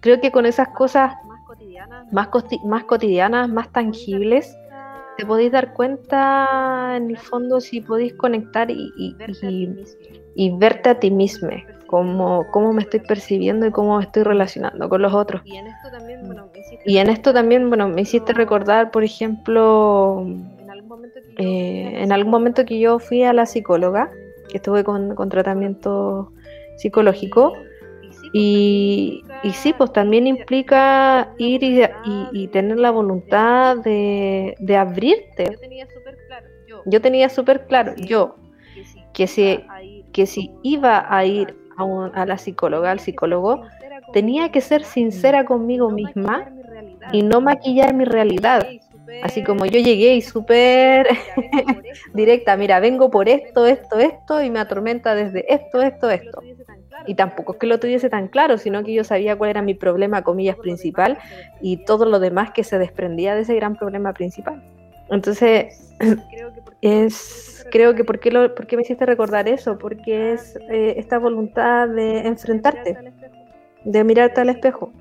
[0.00, 1.14] creo que con esas cosas
[2.10, 2.28] más
[2.64, 4.58] más cotidianas, más tangibles,
[5.16, 9.78] te podéis dar cuenta en el fondo si podéis conectar y, y- y-
[10.34, 11.50] y verte a ti mismo,
[11.86, 15.42] cómo, cómo me estoy percibiendo y cómo me estoy relacionando con los otros.
[15.44, 18.90] Y en esto también, bueno, me hiciste Y en esto también, bueno, me hiciste recordar,
[18.90, 23.32] por ejemplo, en algún momento que yo eh, en algún momento que yo fui a
[23.32, 24.10] la psicóloga,
[24.48, 26.32] que estuve con, con tratamiento
[26.76, 27.52] psicológico,
[28.32, 34.76] y, y sí, pues también implica ir y, y- y tener la voluntad de, de
[34.76, 35.60] abrirte.
[36.84, 38.36] yo tenía súper claro, yo,
[38.72, 42.26] que si, que si, iba a ir que si iba a ir a, un- a
[42.26, 43.62] la psicóloga, al psicólogo,
[44.12, 46.44] tenía que ser sincera conmigo misma
[47.10, 48.74] y no maquillar mi realidad.
[49.20, 51.08] Así como yo llegué y súper
[52.12, 56.46] directa, mira, vengo por esto, esto, esto, y me atormenta desde esto, esto, esto.
[57.06, 59.74] Y tampoco es que lo tuviese tan claro, sino que yo sabía cuál era mi
[59.74, 61.18] problema, comillas, principal
[61.60, 64.62] y todo lo demás que se desprendía de ese gran problema principal.
[65.10, 65.94] Entonces,
[66.80, 69.78] es, creo que, ¿por qué, lo, por qué me hiciste recordar eso?
[69.78, 72.96] Porque es eh, esta voluntad de enfrentarte,
[73.84, 74.92] de mirarte al espejo,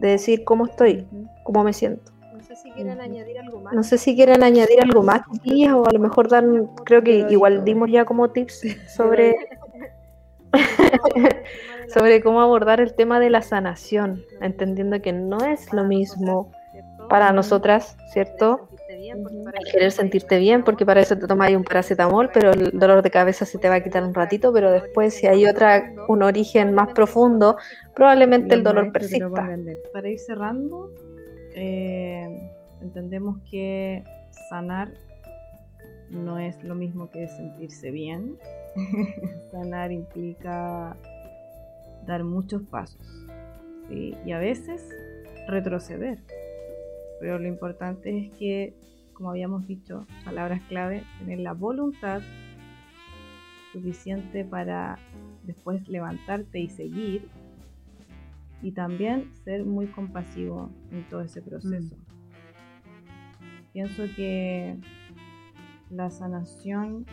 [0.00, 1.06] de decir cómo estoy,
[1.42, 2.12] cómo me siento.
[2.32, 3.74] No sé si quieren añadir algo más.
[3.74, 7.64] No sé si quieren añadir algo más, o a lo mejor dan, creo que igual
[7.64, 8.62] dimos ya como tips
[8.96, 9.36] sobre,
[11.88, 16.50] sobre cómo abordar el tema de la sanación, entendiendo que no es lo mismo
[17.08, 18.68] para nosotras, ¿cierto?
[18.88, 23.02] El querer sentirte bien, porque para eso te tomas ahí un paracetamol, pero el dolor
[23.02, 26.22] de cabeza se te va a quitar un ratito, pero después si hay otra, un
[26.22, 27.56] origen más profundo,
[27.94, 29.28] probablemente el dolor persista.
[29.92, 30.90] Para ir cerrando,
[31.54, 32.26] eh,
[32.80, 34.02] entendemos que
[34.48, 34.88] sanar
[36.14, 38.38] no es lo mismo que sentirse bien.
[39.50, 40.96] sanar implica
[42.06, 43.26] dar muchos pasos
[43.88, 44.14] ¿sí?
[44.24, 44.88] y a veces
[45.48, 46.18] retroceder.
[47.20, 48.74] Pero lo importante es que,
[49.12, 52.20] como habíamos dicho, palabras clave, tener la voluntad
[53.72, 54.98] suficiente para
[55.44, 57.28] después levantarte y seguir
[58.62, 61.96] y también ser muy compasivo en todo ese proceso.
[63.72, 64.76] Pienso que
[65.90, 67.06] la sanación,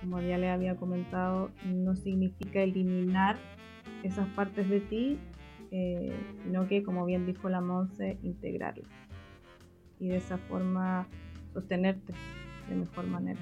[0.00, 3.36] como ya le había comentado, no significa eliminar
[4.02, 5.18] esas partes de ti,
[5.70, 6.12] eh,
[6.44, 8.88] sino que, como bien dijo la Monse, integrarlas
[9.98, 11.06] y de esa forma
[11.52, 12.12] sostenerte
[12.68, 13.40] de mejor manera.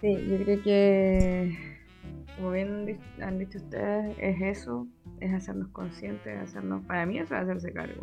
[0.00, 1.56] Sí, yo creo que,
[2.36, 4.86] como bien han dicho ustedes, es eso,
[5.20, 8.02] es hacernos conscientes, hacernos, para mí eso es hacerse cargo.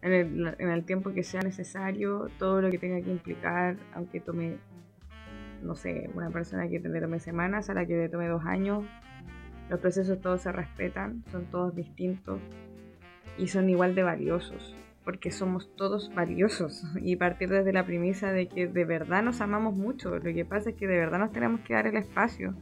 [0.00, 4.18] En el, en el tiempo que sea necesario, todo lo que tenga que implicar, aunque
[4.18, 4.56] tome,
[5.62, 8.84] no sé, una persona que le tome semanas, a la que le tome dos años,
[9.70, 12.40] los procesos todos se respetan, son todos distintos
[13.38, 18.48] y son igual de valiosos, porque somos todos valiosos y partir desde la premisa de
[18.48, 20.16] que de verdad nos amamos mucho.
[20.16, 22.54] Lo que pasa es que de verdad nos tenemos que dar el espacio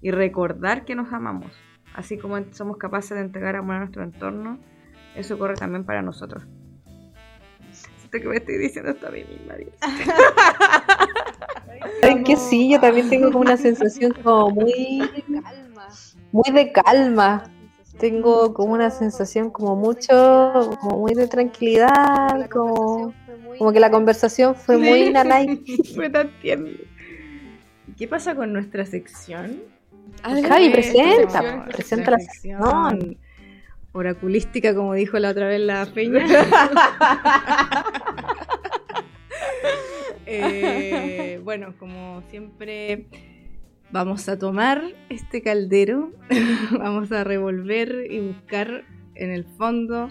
[0.00, 1.52] y recordar que nos amamos.
[1.94, 4.58] Así como somos capaces de entregar amor a nuestro entorno,
[5.14, 6.46] eso corre también para nosotros.
[7.70, 9.54] Siento que me estoy diciendo esto a mí misma.
[12.00, 12.70] ¿Saben que sí?
[12.70, 15.00] Yo también tengo como una sensación como muy,
[15.42, 15.88] Calma.
[16.32, 17.44] muy de calma.
[17.98, 23.12] Tengo como una sensación como mucho, como muy de tranquilidad, como,
[23.58, 25.62] como que la conversación fue muy nanay.
[25.94, 26.68] Fue tan tierno.
[27.96, 29.62] ¿Qué pasa con nuestra sección?
[30.22, 33.18] Javi, presenta, sección, presenta la sección.
[33.92, 36.24] Oraculística, como dijo la otra vez la Peña.
[40.30, 43.06] Eh, bueno, como siempre,
[43.90, 46.12] vamos a tomar este caldero,
[46.78, 50.10] vamos a revolver y buscar en el fondo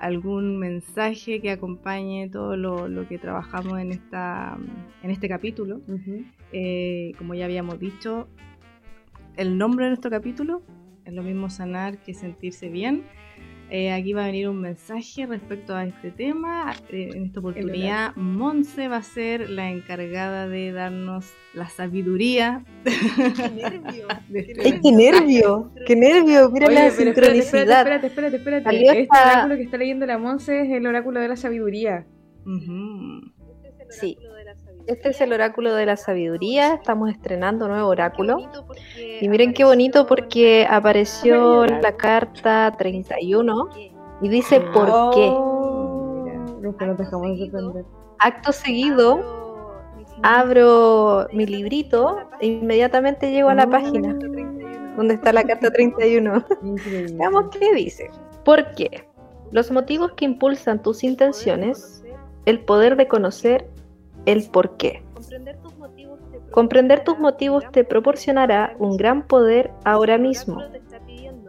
[0.00, 4.58] algún mensaje que acompañe todo lo, lo que trabajamos en, esta,
[5.02, 5.80] en este capítulo.
[6.52, 8.26] Eh, como ya habíamos dicho,
[9.36, 10.62] el nombre de nuestro capítulo
[11.04, 13.04] es lo mismo sanar que sentirse bien.
[13.76, 16.72] Eh, aquí va a venir un mensaje respecto a este tema.
[16.90, 22.64] Eh, en esta oportunidad, Monse va a ser la encargada de darnos la sabiduría.
[22.84, 24.06] ¡Qué nervio!
[24.80, 25.72] ¡Qué nervio!
[25.88, 26.50] ¡Qué nervio!
[26.50, 27.80] Mira la sincronicidad.
[27.80, 28.76] Espérate, espérate, espérate.
[28.76, 29.00] espérate.
[29.00, 32.06] Este oráculo que está leyendo la Monse es el oráculo de la sabiduría.
[33.90, 34.16] Sí.
[34.86, 36.74] Este es el oráculo de la sabiduría.
[36.74, 38.36] Estamos estrenando un nuevo oráculo.
[39.20, 43.70] Y miren qué bonito porque apareció la carta 31
[44.20, 45.34] y dice por qué.
[48.18, 49.80] Acto seguido,
[50.22, 54.14] abro mi librito e inmediatamente llego a la página
[54.96, 56.44] donde está la carta 31.
[57.14, 58.10] Veamos qué dice.
[58.44, 59.08] ¿Por qué?
[59.50, 62.04] Los motivos que impulsan tus intenciones,
[62.44, 63.66] el poder de conocer
[64.26, 65.02] el por qué.
[66.50, 70.58] Comprender tus motivos te proporcionará un gran poder ahora mismo.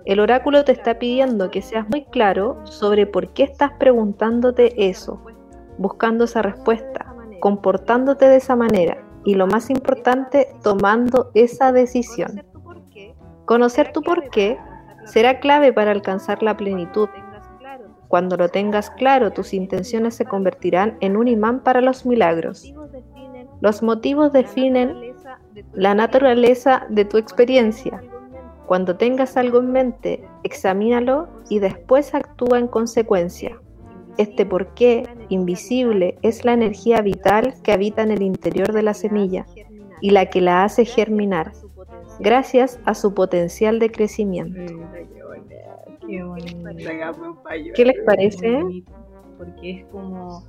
[0.05, 5.21] El oráculo te está pidiendo que seas muy claro sobre por qué estás preguntándote eso,
[5.77, 12.43] buscando esa respuesta, comportándote de esa manera y lo más importante, tomando esa decisión.
[13.45, 14.57] Conocer tu por qué
[15.05, 17.09] será clave para alcanzar la plenitud.
[18.15, 22.73] Cuando lo tengas claro, tus intenciones se convertirán en un imán para los milagros.
[23.59, 25.13] Los motivos definen
[25.73, 28.01] la naturaleza de tu experiencia.
[28.67, 33.59] Cuando tengas algo en mente, examínalo y después actúa en consecuencia.
[34.17, 39.45] Este porqué invisible es la energía vital que habita en el interior de la semilla
[39.99, 41.51] y la que la hace germinar,
[42.21, 44.73] gracias a su potencial de crecimiento.
[47.75, 48.83] ¿Qué les parece?
[49.37, 50.43] Porque es como.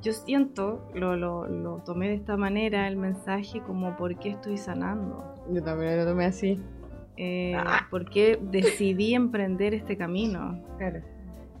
[0.00, 5.34] Yo siento, lo, lo, tomé de esta manera, el mensaje, como por qué estoy sanando.
[5.52, 6.60] Yo también lo tomé así.
[7.16, 7.86] Eh, ah.
[7.90, 10.62] ¿Por qué decidí emprender este camino?
[10.78, 11.00] Claro.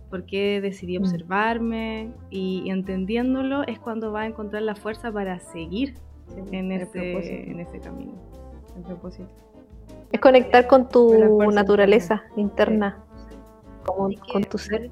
[0.08, 1.02] ¿Por qué decidí mm.
[1.02, 2.12] observarme?
[2.30, 5.96] Y, entendiéndolo es cuando va a encontrar la fuerza para seguir
[6.52, 8.12] en, ese, en ese camino.
[8.76, 9.28] El propósito.
[10.12, 13.04] Es conectar con tu naturaleza interna,
[13.84, 14.90] con tu ser.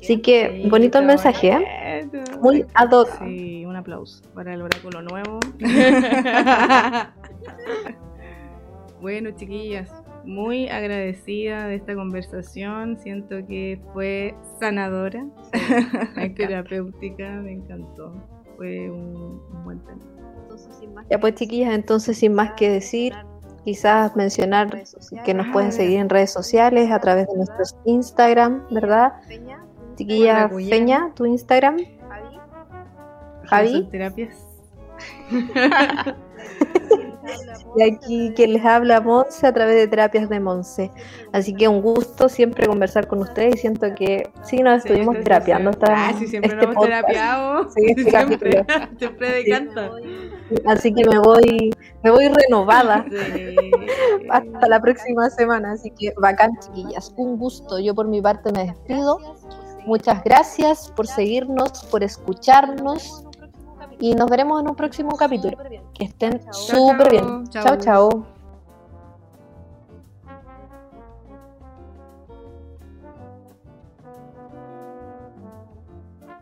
[0.00, 2.08] Así que bonito el mensaje, ¿eh?
[2.40, 3.08] Muy ad hoc.
[3.18, 5.40] Sí, un aplauso para el oráculo nuevo.
[9.00, 9.92] bueno, chiquillas,
[10.24, 12.98] muy agradecida de esta conversación.
[12.98, 15.26] Siento que fue sanadora,
[16.36, 18.12] terapéutica, me encantó.
[18.56, 20.00] Fue un, un buen tema.
[21.10, 23.12] Ya pues, chiquillas, entonces sin más que decir,
[23.66, 24.84] quizás mencionar
[25.24, 29.14] que nos pueden seguir en redes sociales a través de nuestros Instagram, ¿verdad?
[29.96, 31.78] Chiquilla Peña, tu Instagram.
[33.42, 33.88] Javi.
[33.90, 34.36] Terapias.
[37.76, 40.90] y aquí quien les habla Monse a través de Terapias de Monse.
[41.32, 45.70] Así que un gusto siempre conversar con ustedes y siento que sí nos estuvimos terapiando.
[45.82, 47.68] Ah, sí, siempre este nos hemos terapiado.
[47.70, 48.64] Sí, siempre,
[48.98, 49.90] siempre de encanta.
[50.64, 51.70] Así que me voy,
[52.02, 53.04] me voy renovada
[54.30, 55.72] hasta la próxima semana.
[55.72, 57.12] Así que bacán, chiquillas.
[57.16, 57.78] Un gusto.
[57.78, 59.18] Yo por mi parte me despido.
[59.84, 63.25] Muchas gracias por seguirnos, por escucharnos.
[64.00, 65.56] Y nos veremos en un próximo capítulo.
[65.94, 67.48] Que estén súper bien.
[67.48, 68.35] Chao, chao.